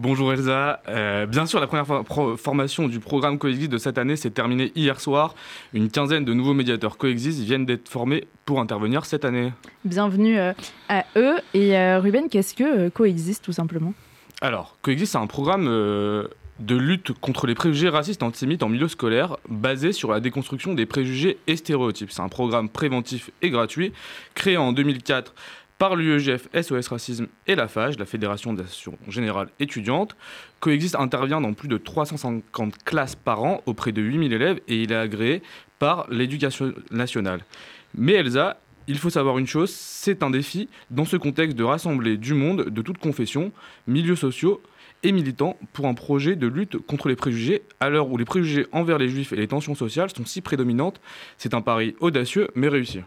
[0.00, 0.80] Bonjour Elsa.
[0.88, 4.70] Euh, bien sûr, la première for- formation du programme Coexist de cette année s'est terminée
[4.76, 5.34] hier soir.
[5.74, 9.52] Une quinzaine de nouveaux médiateurs Coexist viennent d'être formés pour intervenir cette année.
[9.84, 10.52] Bienvenue euh,
[10.88, 11.38] à eux.
[11.52, 13.92] Et euh, Ruben, qu'est-ce que coexiste tout simplement?
[14.40, 18.86] Alors, Coexist, c'est un programme de lutte contre les préjugés racistes et antisémites en milieu
[18.86, 22.12] scolaire, basé sur la déconstruction des préjugés et stéréotypes.
[22.12, 23.92] C'est un programme préventif et gratuit,
[24.34, 25.34] créé en 2004
[25.78, 30.16] par l'UEGF, SOS Racisme et la FAGE, la Fédération d'Action Générale Étudiante.
[30.58, 34.90] Coexist intervient dans plus de 350 classes par an auprès de 8000 élèves et il
[34.90, 35.40] est agréé
[35.78, 37.44] par l'éducation nationale.
[37.94, 42.16] Mais Elsa, il faut savoir une chose, c'est un défi dans ce contexte de rassembler
[42.16, 43.52] du monde de toutes confessions,
[43.86, 44.60] milieux sociaux
[45.04, 48.66] et militants pour un projet de lutte contre les préjugés à l'heure où les préjugés
[48.72, 51.00] envers les juifs et les tensions sociales sont si prédominantes.
[51.36, 53.00] C'est un pari audacieux mais réussi.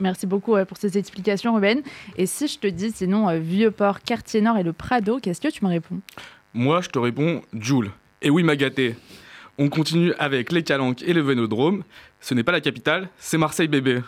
[0.00, 1.82] Merci beaucoup euh, pour ces explications, Ruben.
[2.16, 5.64] Et si je te dis sinon euh, Vieux-Port, Quartier-Nord et le Prado, qu'est-ce que tu
[5.64, 6.00] me réponds?
[6.52, 7.90] Moi, je te réponds Joule.
[8.22, 8.96] Et oui, ma gâtée.
[9.58, 11.84] On continue avec les Calanques et le Vélodrome.
[12.20, 14.00] Ce n'est pas la capitale, c'est Marseille bébé.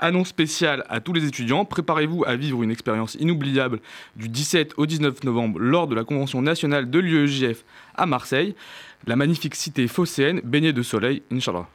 [0.00, 3.80] Annonce spéciale à tous les étudiants, préparez-vous à vivre une expérience inoubliable
[4.14, 7.64] du 17 au 19 novembre lors de la convention nationale de l'UEJF
[7.96, 8.54] à Marseille,
[9.06, 11.66] la magnifique cité phocéenne baignée de soleil, Inch'Allah.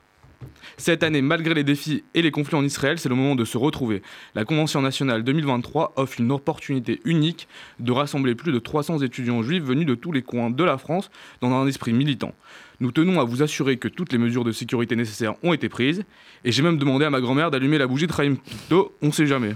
[0.78, 3.58] Cette année, malgré les défis et les conflits en Israël, c'est le moment de se
[3.58, 4.02] retrouver.
[4.36, 7.48] La Convention nationale 2023 offre une opportunité unique
[7.80, 11.12] de rassembler plus de 300 étudiants juifs venus de tous les coins de la France
[11.42, 12.34] dans un esprit militant.
[12.80, 16.04] Nous tenons à vous assurer que toutes les mesures de sécurité nécessaires ont été prises,
[16.44, 19.28] et j'ai même demandé à ma grand-mère d'allumer la bougie de Chaim Picto, on sait
[19.28, 19.54] jamais.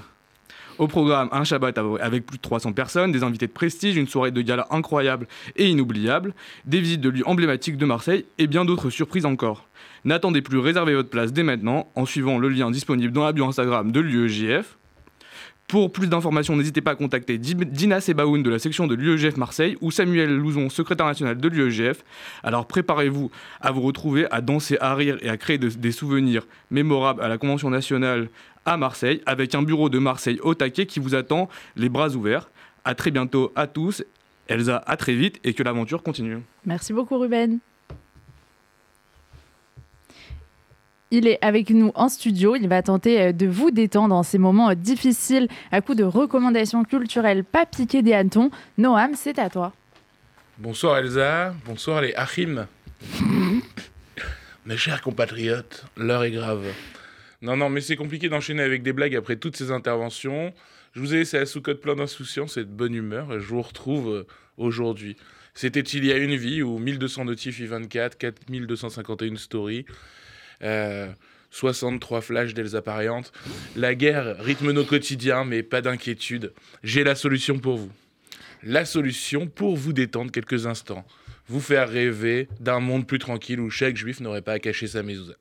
[0.78, 4.30] Au programme, un Shabbat avec plus de 300 personnes, des invités de prestige, une soirée
[4.30, 8.92] de gala incroyable et inoubliable, des visites de lieux emblématiques de Marseille et bien d'autres
[8.92, 9.68] surprises encore.
[10.06, 13.46] N'attendez plus, réservez votre place dès maintenant en suivant le lien disponible dans la bio
[13.46, 14.78] Instagram de l'UEJF.
[15.68, 19.36] Pour plus d'informations, n'hésitez pas à contacter Di- Dina Sebaoun de la section de l'UEGF
[19.36, 22.06] Marseille ou Samuel Louzon, secrétaire national de l'UEGF.
[22.42, 23.30] Alors préparez-vous
[23.60, 27.28] à vous retrouver, à danser, à rire et à créer de- des souvenirs mémorables à
[27.28, 28.30] la Convention nationale
[28.66, 32.50] à Marseille, avec un bureau de Marseille au taquet qui vous attend les bras ouverts.
[32.86, 34.04] À très bientôt à tous.
[34.48, 36.38] Elsa, à très vite et que l'aventure continue.
[36.66, 37.60] Merci beaucoup, Ruben.
[41.10, 42.56] Il est avec nous en studio.
[42.56, 46.04] Il va tenter euh, de vous détendre dans ces moments euh, difficiles à coup de
[46.04, 48.52] recommandations culturelles pas piquées des hannetons.
[48.78, 49.74] Noam, c'est à toi.
[50.58, 52.68] Bonsoir Elsa, bonsoir les Achim.
[54.66, 56.66] Mes chers compatriotes, l'heure est grave.
[57.42, 60.54] Non, non, mais c'est compliqué d'enchaîner avec des blagues après toutes ces interventions.
[60.94, 63.62] Je vous ai laissé à sous-code plein d'insouciance et de bonne humeur et je vous
[63.62, 65.16] retrouve euh, aujourd'hui.
[65.54, 69.86] C'était il y a une vie où 1200 notifs I24, 4251 stories,
[70.64, 71.08] euh,
[71.52, 73.32] 63 flashs d'Elsa Pariante.
[73.76, 76.54] La guerre rythme nos quotidiens, mais pas d'inquiétude.
[76.84, 77.92] J'ai la solution pour vous
[78.64, 81.06] la solution pour vous détendre quelques instants,
[81.48, 85.04] vous faire rêver d'un monde plus tranquille où chaque juif n'aurait pas à cacher sa
[85.04, 85.34] mezouza.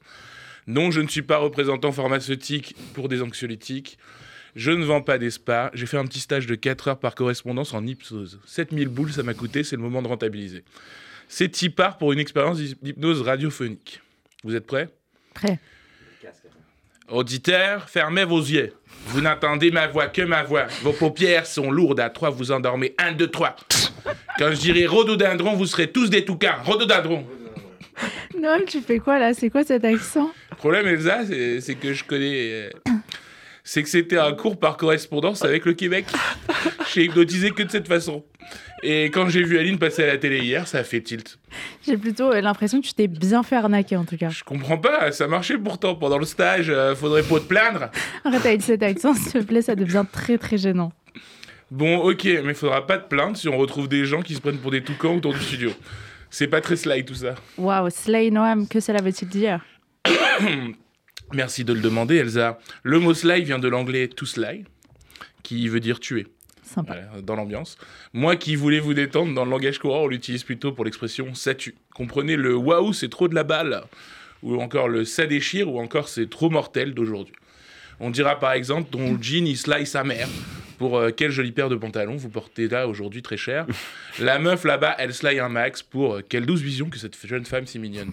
[0.67, 3.99] Non, je ne suis pas représentant pharmaceutique pour des anxiolytiques.
[4.57, 5.71] Je ne vends pas des spas.
[5.75, 8.41] J'ai fait un petit stage de 4 heures par correspondance en hypnose.
[8.47, 10.65] 7000 boules, ça m'a coûté, c'est le moment de rentabiliser.
[11.29, 14.01] C'est Tipar pour une expérience d'hypnose radiophonique.
[14.45, 14.89] Vous êtes prêts?
[15.37, 15.59] Prêt.
[17.09, 18.73] Auditeurs, fermez vos yeux.
[19.07, 20.67] Vous n'entendez ma voix que ma voix.
[20.83, 22.01] Vos paupières sont lourdes.
[22.01, 22.95] À trois, vous endormez.
[22.99, 23.55] Un, deux, trois.
[24.39, 26.57] Quand je dirai rhododendron, vous serez tous des toucans.
[26.65, 27.25] Rhododendron.
[28.37, 29.35] Noam, tu fais quoi là?
[29.35, 30.31] C'est quoi cet accent?
[30.51, 32.35] Le problème, Elsa, c'est c'est que je connais.
[32.35, 32.71] euh,
[33.67, 36.07] c'est que c'était un cours par correspondance avec le Québec.
[36.95, 38.25] J'ai hypnotisé que de cette façon.
[38.85, 41.37] Et quand j'ai vu Aline passer à la télé hier, ça a fait tilt.
[41.85, 44.29] J'ai plutôt euh, l'impression que tu t'es bien fait arnaquer en tout cas.
[44.29, 47.91] Je comprends pas, ça marchait pourtant pendant le stage, euh, faudrait pas te plaindre.
[48.25, 50.93] Arrête avec cet accent, s'il te plaît, ça devient très très gênant.
[51.73, 54.59] Bon, ok, mais faudra pas te plaindre si on retrouve des gens qui se prennent
[54.59, 55.73] pour des toucans autour du studio.
[56.31, 57.35] C'est pas très slide tout ça.
[57.59, 59.61] Waouh, Slay Noam, que cela veut-il dire?
[61.33, 62.59] Merci de le demander, Elsa.
[62.83, 64.65] Le mot slide vient de l'anglais to sly,
[65.43, 66.27] qui veut dire tuer.
[66.63, 66.95] Sympa.
[66.95, 67.79] Voilà, dans l'ambiance.
[68.13, 71.55] Moi qui voulais vous détendre, dans le langage courant, on l'utilise plutôt pour l'expression ça
[71.55, 71.77] tue.
[71.95, 73.83] Comprenez le waouh, c'est trop de la balle,
[74.43, 77.35] ou encore le ça déchire, ou encore c'est trop mortel d'aujourd'hui.
[77.99, 80.29] On dira par exemple ton jean il slice sa mère.
[80.79, 83.67] Pour euh, quelle jolie paire de pantalons vous portez là aujourd'hui très cher.
[84.19, 87.47] La meuf là-bas, elle slide un max pour euh, quelle douce vision que cette jeune
[87.47, 88.11] femme si mignonne.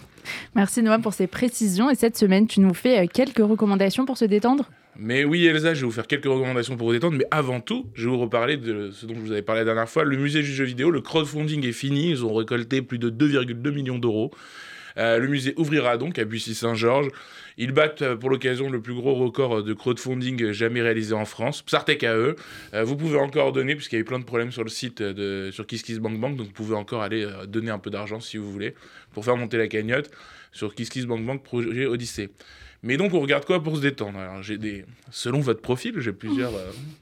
[0.54, 1.90] Merci Noam pour ces précisions.
[1.90, 4.70] Et cette semaine, tu nous fais euh, quelques recommandations pour se détendre?
[4.96, 7.18] Mais oui, Elsa, je vais vous faire quelques recommandations pour vous détendre.
[7.18, 9.66] Mais avant tout, je vais vous reparler de ce dont je vous avais parlé la
[9.66, 10.04] dernière fois.
[10.04, 12.10] Le musée du jeu vidéo, le crowdfunding est fini.
[12.10, 14.30] Ils ont récolté plus de 2,2 millions d'euros.
[14.96, 17.08] Euh, le musée ouvrira donc à Bussy-Saint-Georges.
[17.56, 21.24] Ils battent euh, pour l'occasion le plus gros record euh, de crowdfunding jamais réalisé en
[21.24, 21.62] France.
[21.62, 22.36] Psartec à eux.
[22.72, 25.50] Vous pouvez encore donner, puisqu'il y a eu plein de problèmes sur le site de,
[25.52, 28.74] sur KissKissBankBank, donc vous pouvez encore aller donner un peu d'argent si vous voulez
[29.12, 30.10] pour faire monter la cagnotte
[30.52, 32.30] sur KissKissBankBank projet Odyssée.
[32.82, 34.18] Mais donc on regarde quoi pour se détendre?
[34.42, 36.52] J'ai des, selon votre profil, j'ai plusieurs,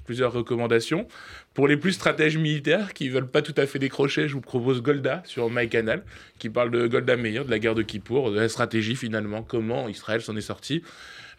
[0.05, 1.09] plusieurs recommandations.
[1.55, 4.81] Pour les plus stratèges militaires qui veulent pas tout à fait décrocher, je vous propose
[4.81, 6.03] Golda sur MyCanal,
[6.39, 9.87] qui parle de Golda Meir, de la guerre de Kippour, de la stratégie finalement, comment
[9.87, 10.83] Israël s'en est sorti.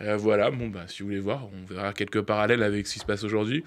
[0.01, 2.99] Euh, voilà, bon bah si vous voulez voir, on verra quelques parallèles avec ce qui
[2.99, 3.63] se passe aujourd'hui.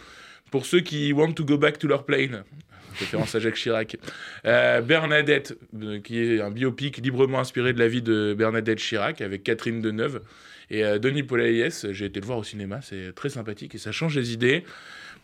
[0.53, 2.45] Pour ceux qui want to go back to their plane,
[3.01, 3.97] référence à Jacques Chirac,
[4.45, 9.21] euh, Bernadette, euh, qui est un biopic librement inspiré de la vie de Bernadette Chirac
[9.21, 10.23] avec Catherine Deneuve
[10.71, 11.91] et Denis Polaïès.
[11.91, 14.65] J'ai été le voir au cinéma, c'est très sympathique et ça change les idées.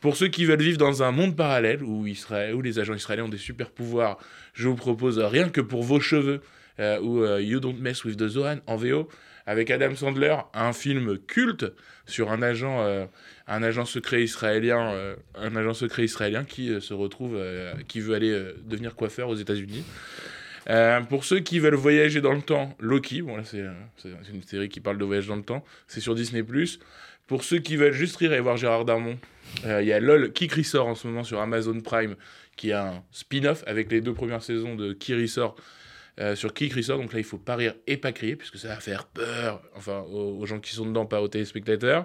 [0.02, 3.26] Pour ceux qui veulent vivre dans un monde parallèle où, Israël, où les agents israéliens
[3.26, 4.18] ont des super pouvoirs,
[4.52, 6.40] je vous propose rien que pour vos cheveux
[6.80, 9.08] euh, ou euh, You Don't Mess with the Zohan en VO
[9.46, 11.72] avec Adam Sandler, un film culte
[12.04, 13.06] sur un agent, euh,
[13.46, 17.40] un agent secret israélien, euh, un agent secret israélien qui se retrouve,
[17.86, 19.84] qui veut aller devenir coiffeur aux États-Unis.
[21.08, 23.64] Pour ceux qui veulent voyager dans le temps, Loki, bon là c'est
[24.32, 26.44] une série qui parle de voyage dans le temps, c'est sur Disney+.
[27.28, 29.16] Pour ceux qui veulent juste rire et voir Gérard Darmon,
[29.64, 32.16] il y a LOL qui ressort en ce moment sur Amazon Prime,
[32.56, 35.56] qui a un spin-off avec les deux premières saisons de qui ressort
[36.20, 36.98] euh, sur Kick Ressort.
[36.98, 40.00] Donc là, il faut pas rire et pas crier, puisque ça va faire peur enfin,
[40.00, 42.04] aux, aux gens qui sont dedans, pas aux téléspectateurs.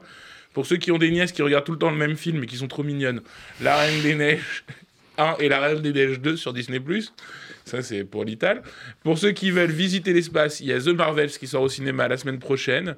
[0.54, 2.46] Pour ceux qui ont des nièces qui regardent tout le temps le même film et
[2.46, 3.22] qui sont trop mignonnes,
[3.62, 4.64] La Reine des Neiges
[5.18, 6.80] 1 et La Reine des Neiges 2 sur Disney+.
[7.66, 8.64] Ça, c'est pour l'Ital.
[9.04, 12.08] Pour ceux qui veulent visiter l'espace, il y a The Marvels qui sort au cinéma
[12.08, 12.96] la semaine prochaine.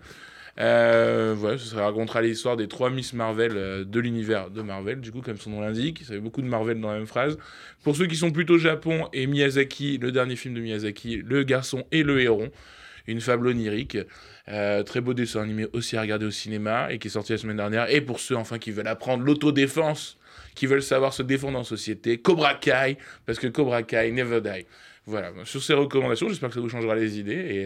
[0.60, 5.00] Euh, voilà, ce sera racontera l'histoire des trois Miss Marvel euh, de l'univers de Marvel,
[5.00, 6.00] du coup, comme son nom l'indique.
[6.00, 7.38] Ça fait beaucoup de Marvel dans la même phrase.
[7.84, 11.86] Pour ceux qui sont plutôt Japon et Miyazaki, le dernier film de Miyazaki, Le garçon
[11.92, 12.50] et le héron,
[13.08, 13.98] une fable onirique.
[14.50, 17.38] Euh, très beau dessin animé aussi à regarder au cinéma et qui est sorti la
[17.38, 17.90] semaine dernière.
[17.94, 20.18] Et pour ceux enfin qui veulent apprendre l'autodéfense,
[20.56, 24.66] qui veulent savoir se défendre en société, Cobra Kai, parce que Cobra Kai never die.
[25.06, 27.32] Voilà, sur ces recommandations, j'espère que ça vous changera les idées.
[27.34, 27.66] Et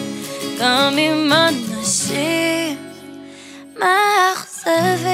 [0.61, 2.77] גם אם אנשים
[3.79, 5.11] מאכזבים.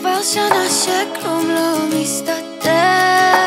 [0.00, 3.46] כבר שנה שכלום לא מסתדר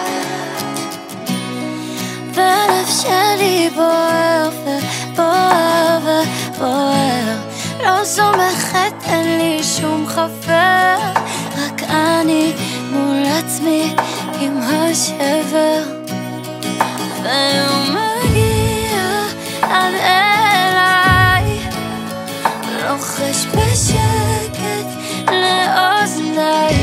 [2.33, 6.21] והלב שלי בוער ובוער
[6.55, 7.37] ובוער
[7.83, 10.97] לא סומכת, אין לי שום חבר
[11.57, 12.53] רק אני
[12.91, 13.95] מול עצמי
[14.39, 15.83] עם השבר
[17.23, 18.08] והוא
[23.79, 24.75] siebie,
[25.31, 25.57] ile
[26.03, 26.75] oznaj,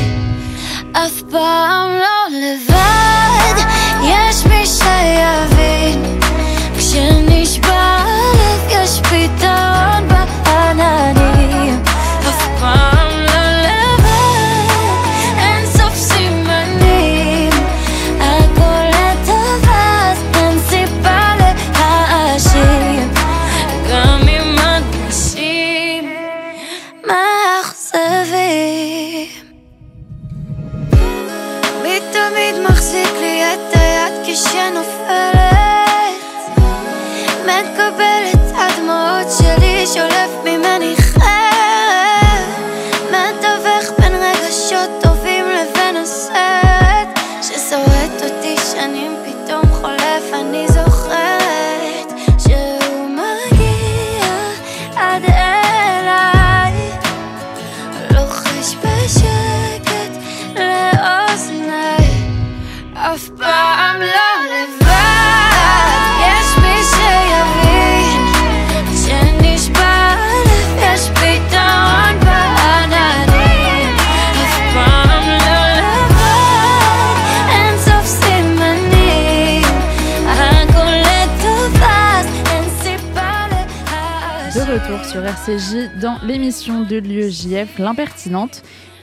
[0.93, 2.86] a w pam lolewam.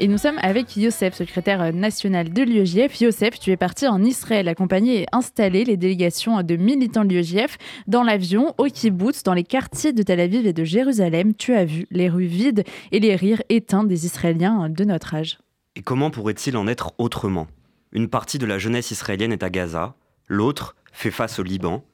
[0.01, 3.01] Et nous sommes avec Youssef, secrétaire national de l'UEJF.
[3.01, 7.57] Youssef, tu es parti en Israël accompagner et installer les délégations de militants de l'UEJF
[7.87, 11.35] dans l'avion, au kibbutz, dans les quartiers de Tel Aviv et de Jérusalem.
[11.35, 15.39] Tu as vu les rues vides et les rires éteints des Israéliens de notre âge.
[15.77, 17.47] Et comment pourrait-il en être autrement?
[17.93, 19.95] Une partie de la jeunesse israélienne est à Gaza,
[20.27, 21.85] l'autre fait face au Liban,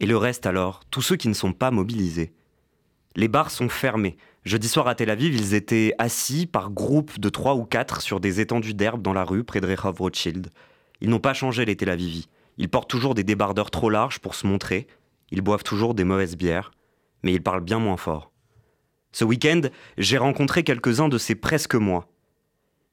[0.00, 2.32] et le reste alors, tous ceux qui ne sont pas mobilisés.
[3.16, 4.16] Les bars sont fermés.
[4.44, 8.20] Jeudi soir à Tel Aviv, ils étaient assis par groupes de trois ou quatre sur
[8.20, 10.48] des étendues d'herbe dans la rue près de Rehov Rothschild.
[11.02, 12.28] Ils n'ont pas changé les Tel Avivis.
[12.56, 14.86] Ils portent toujours des débardeurs trop larges pour se montrer.
[15.30, 16.70] Ils boivent toujours des mauvaises bières.
[17.22, 18.32] Mais ils parlent bien moins fort.
[19.12, 19.60] Ce week-end,
[19.98, 22.08] j'ai rencontré quelques-uns de ces presque moi.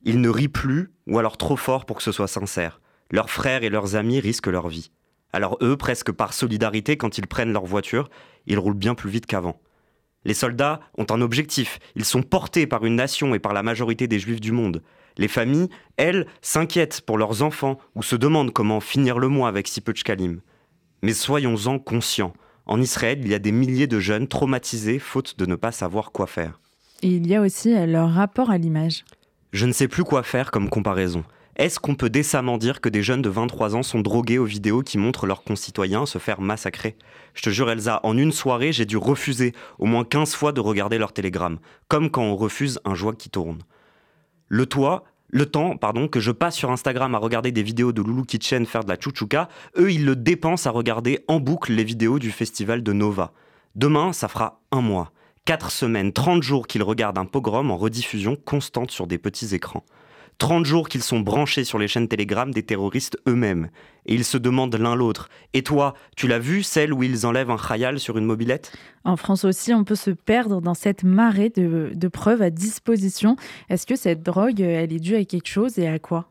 [0.04, 2.82] Ils ne rient plus, ou alors trop fort pour que ce soit sincère.
[3.10, 4.92] Leurs frères et leurs amis risquent leur vie.
[5.32, 8.10] Alors eux, presque par solidarité, quand ils prennent leur voiture,
[8.48, 9.62] ils roulent bien plus vite qu'avant.
[10.28, 14.10] Les soldats ont un objectif, ils sont portés par une nation et par la majorité
[14.10, 14.84] des juifs du monde.
[15.18, 19.70] Les familles, elles, s'inquiètent pour leurs enfants ou se demandent comment finir le mois avec
[19.70, 20.42] si peu de shkalim.
[21.02, 22.34] Mais soyons-en conscients,
[22.66, 26.12] en Israël, il y a des milliers de jeunes traumatisés faute de ne pas savoir
[26.12, 26.60] quoi faire.
[27.04, 29.06] Et il y a aussi leur rapport à l'image.
[29.54, 31.24] Je ne sais plus quoi faire comme comparaison.
[31.58, 34.84] Est-ce qu'on peut décemment dire que des jeunes de 23 ans sont drogués aux vidéos
[34.84, 36.96] qui montrent leurs concitoyens se faire massacrer?
[37.34, 40.62] Je te jure, Elsa, en une soirée, j'ai dû refuser au moins 15 fois de
[40.62, 43.58] regarder leur télégramme, comme quand on refuse un joie qui tourne.
[44.48, 48.04] Le toit, le temps, pardon, que je passe sur Instagram à regarder des vidéos de
[48.04, 49.50] Loulou Kitchen faire de la chouchouka,
[49.80, 53.34] eux, ils le dépensent à regarder en boucle les vidéos du festival de Nova.
[53.74, 55.12] Demain, ça fera un mois.
[55.46, 59.84] 4 semaines, 30 jours qu'ils regardent un pogrom en rediffusion constante sur des petits écrans.
[60.38, 63.70] 30 jours qu'ils sont branchés sur les chaînes Telegram des terroristes eux-mêmes.
[64.06, 65.30] Et ils se demandent l'un l'autre.
[65.54, 68.72] Et toi, tu l'as vu, celle où ils enlèvent un khayal sur une mobilette?
[69.04, 73.36] En France aussi, on peut se perdre dans cette marée de, de preuves à disposition.
[73.70, 76.30] Est-ce que cette drogue, elle est due à quelque chose et à quoi?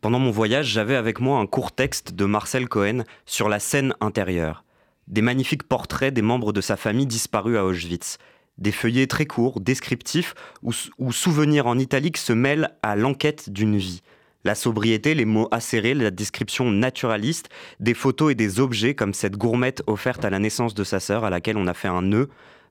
[0.00, 3.94] Pendant mon voyage, j'avais avec moi un court texte de Marcel Cohen sur la scène
[4.00, 4.64] intérieure.
[5.08, 8.18] Des magnifiques portraits des membres de sa famille disparus à Auschwitz
[8.58, 14.02] des feuillets très courts, descriptifs, où, souvenirs en italique se mêlent à l'enquête d'une vie.
[14.44, 17.48] La sobriété, les mots acérés, la description naturaliste,
[17.80, 21.24] des photos et des objets comme cette gourmette offerte à la naissance de sa sœur
[21.24, 22.28] à laquelle on a fait un nœud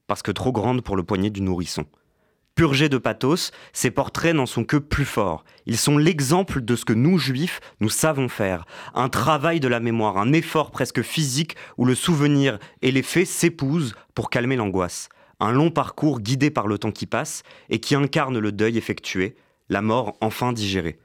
[0.08, 1.86] parce que trop grande pour le poignet du nourrisson.
[2.56, 5.44] Purgés de pathos, ces portraits n'en sont que plus forts.
[5.68, 8.66] Ils sont l'exemple de ce que nous, juifs, nous savons faire.
[8.96, 13.28] Un travail de la mémoire, un effort presque physique où le souvenir et les faits
[13.28, 15.10] s'épousent pour calmer l'angoisse
[15.40, 19.36] un long parcours guidé par le temps qui passe et qui incarne le deuil effectué,
[19.70, 21.00] la mort enfin digérée.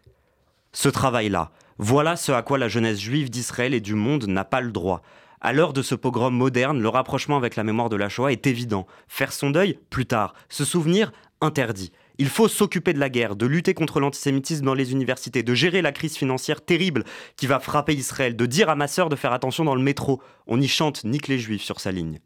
[0.73, 4.61] Ce travail-là, voilà ce à quoi la jeunesse juive d'Israël et du monde n'a pas
[4.61, 5.03] le droit.
[5.41, 8.47] À l'heure de ce pogrom moderne, le rapprochement avec la mémoire de la Shoah est
[8.47, 8.87] évident.
[9.09, 10.35] Faire son deuil, plus tard.
[10.49, 11.91] Se souvenir, interdit.
[12.19, 15.83] Il faut s'occuper de la guerre, de lutter contre l'antisémitisme dans les universités, de gérer
[15.83, 17.05] la crise financière terrible
[17.37, 20.23] qui va frapper Israël, de dire à ma sœur de faire attention dans le métro.
[20.47, 22.21] On y chante Nique les Juifs sur sa ligne.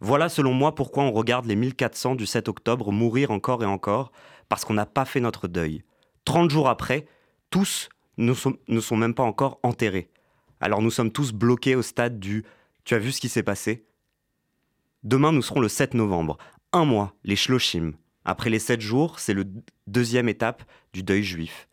[0.00, 4.12] Voilà selon moi pourquoi on regarde les 1400 du 7 octobre mourir encore et encore,
[4.48, 5.82] parce qu'on n'a pas fait notre deuil.
[6.24, 7.06] 30 jours après,
[7.50, 10.10] tous ne sont, ne sont même pas encore enterrés.
[10.60, 12.44] Alors nous sommes tous bloqués au stade du
[12.84, 13.84] Tu as vu ce qui s'est passé?
[15.02, 16.38] Demain nous serons le 7 novembre,
[16.72, 17.92] un mois, les Shloshim.
[18.24, 19.44] Après les 7 jours, c'est le
[19.86, 21.68] deuxième étape du deuil juif.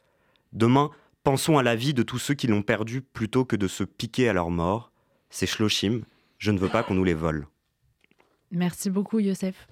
[0.54, 0.92] Demain,
[1.24, 4.28] pensons à la vie de tous ceux qui l'ont perdu plutôt que de se piquer
[4.28, 4.92] à leur mort.
[5.30, 6.02] Ces Shloshim,
[6.38, 7.48] je ne veux pas qu'on nous les vole.
[8.52, 9.68] Merci beaucoup, Youssef.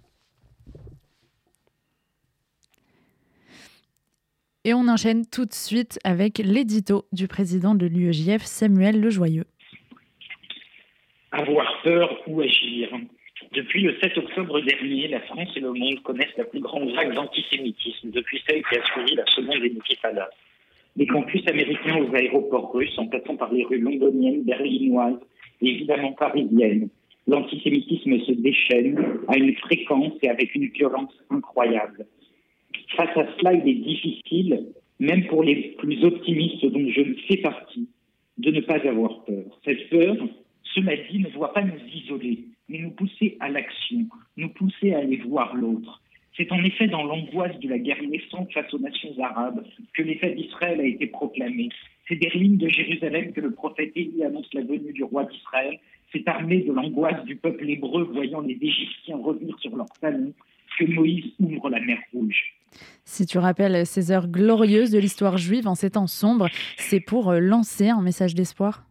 [4.65, 9.45] Et on enchaîne tout de suite avec l'édito du président de l'UEJF, Samuel Lejoyeux.
[11.31, 12.89] Avoir peur ou agir.
[13.53, 17.13] Depuis le 7 octobre dernier, la France et le monde connaissent la plus grande vague
[17.13, 20.29] d'antisémitisme depuis celle qui a suivi la seconde intifada.
[20.95, 25.19] Les campus américains aux aéroports russes, en passant par les rues londoniennes, berlinoises
[25.61, 26.89] et évidemment parisiennes,
[27.27, 32.05] l'antisémitisme se déchaîne à une fréquence et avec une violence incroyable.
[32.95, 34.67] Face à cela, il est difficile,
[34.99, 37.89] même pour les plus optimistes dont je fais partie,
[38.37, 39.43] de ne pas avoir peur.
[39.63, 40.15] Cette peur,
[40.63, 44.05] ce dit, ne doit pas nous isoler, mais nous pousser à l'action,
[44.37, 46.01] nous pousser à aller voir l'autre.
[46.37, 50.29] C'est en effet dans l'angoisse de la guerre naissante face aux nations arabes que l'État
[50.29, 51.69] d'Israël a été proclamé.
[52.07, 55.79] C'est des lignes de Jérusalem que le prophète Élie annonce la venue du roi d'Israël
[56.15, 60.33] c'est armé de l'angoisse du peuple hébreu voyant les Égyptiens revenir sur leur salon
[60.79, 62.55] que Moïse ouvre la mer Rouge.
[63.03, 67.29] Si tu rappelles ces heures glorieuses de l'histoire juive en ces temps sombres, c'est pour
[67.29, 68.85] euh, lancer un message d'espoir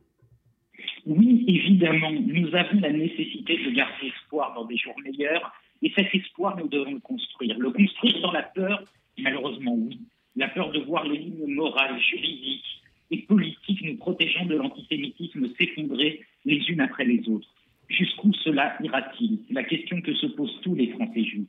[1.07, 2.13] Oui, évidemment.
[2.13, 5.53] Nous avons la nécessité de garder espoir dans des jours meilleurs,
[5.83, 7.59] Et cet espoir, nous devons le construire.
[7.59, 8.85] Le construire dans la peur,
[9.19, 10.01] malheureusement oui.
[10.37, 16.23] La peur de voir les lignes morales, juridiques et politiques nous protégeant de l'antisémitisme s'effondrer
[16.45, 17.49] les unes après les autres.
[17.89, 19.41] Jusqu'où cela ira-t-il?
[19.47, 21.49] C'est la question que se posent tous les Français juifs.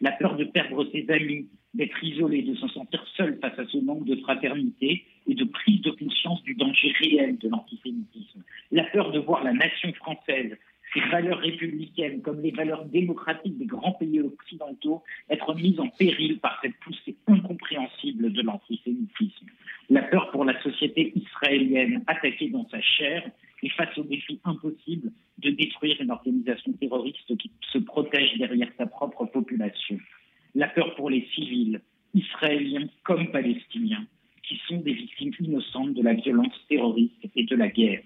[0.00, 3.78] La peur de perdre ses amis, d'être isolé, de se sentir seul face à ce
[3.78, 8.42] manque de fraternité et de prise de conscience du danger réel de l'antisémitisme.
[8.72, 10.56] La peur de voir la nation française,
[10.92, 16.38] ses valeurs républicaines comme les valeurs démocratiques des grands pays occidentaux être mises en péril
[16.38, 19.46] par cette poussée incompréhensible de l'antisémitisme.
[19.90, 23.22] La peur pour la société israélienne attaquée dans sa chair
[23.62, 28.86] et face au défi impossible de détruire une organisation terroriste qui se protège derrière sa
[28.86, 29.98] propre population.
[30.54, 31.80] La peur pour les civils,
[32.14, 34.06] israéliens comme palestiniens,
[34.42, 38.02] qui sont des victimes innocentes de la violence terroriste et de la guerre.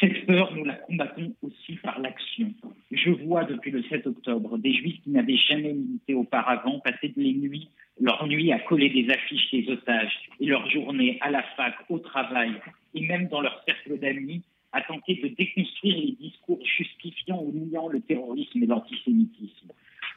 [0.00, 2.54] Cette peur, nous la combattons aussi par l'action.
[2.92, 7.32] Je vois depuis le 7 octobre des juifs qui n'avaient jamais milité auparavant passer les
[7.32, 7.68] nuits,
[8.00, 11.98] leur nuit à coller des affiches des otages et leur journée à la fac, au
[11.98, 12.52] travail
[12.94, 17.88] et même dans leur cercle d'amis à tenter de déconstruire les discours justifiant ou niant
[17.88, 19.72] le terrorisme et l'antisémitisme.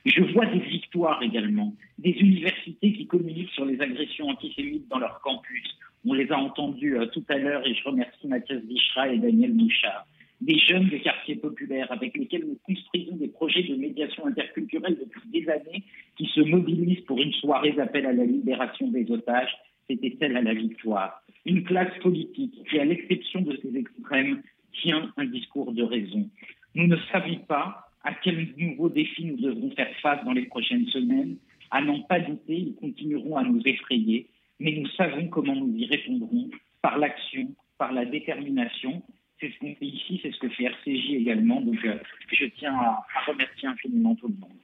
[0.05, 5.21] Je vois des victoires également, des universités qui communiquent sur les agressions antisémites dans leur
[5.21, 5.77] campus,
[6.51, 10.05] entendus euh, tout à l'heure et je remercie Mathias Bichra et Daniel Mouchard.
[10.41, 15.21] Des jeunes de quartiers populaires avec lesquels nous construisons des projets de médiation interculturelle depuis
[15.29, 15.83] des années
[16.17, 19.55] qui se mobilisent pour une soirée d'appel à la libération des otages.
[19.87, 21.21] C'était celle à la victoire.
[21.45, 24.41] Une classe politique qui, à l'exception de ces extrêmes,
[24.81, 26.27] tient un discours de raison.
[26.75, 30.87] Nous ne savons pas à quels nouveaux défis nous devrons faire face dans les prochaines
[30.87, 31.37] semaines.
[31.69, 34.27] À n'en pas douter, ils continueront à nous effrayer
[34.61, 36.49] mais nous savons comment nous y répondrons
[36.81, 39.01] par l'action, par la détermination.
[39.39, 41.61] C'est ce qu'on fait ici, c'est ce que fait RCJ également.
[41.61, 41.97] Donc, euh,
[42.31, 44.60] je tiens à, remercier infiniment tout le monde.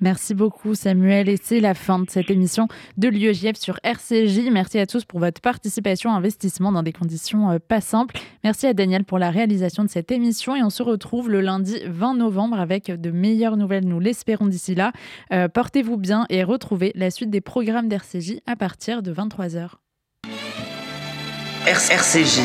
[0.00, 4.50] Merci beaucoup Samuel et c'est la fin de cette émission de l'UEJF sur RCJ.
[4.50, 8.18] Merci à tous pour votre participation, investissement dans des conditions euh, pas simples.
[8.44, 11.78] Merci à Daniel pour la réalisation de cette émission et on se retrouve le lundi
[11.86, 14.92] 20 novembre avec de meilleures nouvelles, nous l'espérons d'ici là.
[15.32, 19.70] Euh, portez-vous bien et retrouvez la suite des programmes d'RCJ à partir de 23h.
[21.66, 22.40] RCJ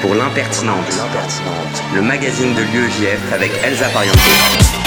[0.00, 0.78] pour l'impertinente,
[1.94, 4.77] le magazine de l'UEJF avec Elsa Pariente.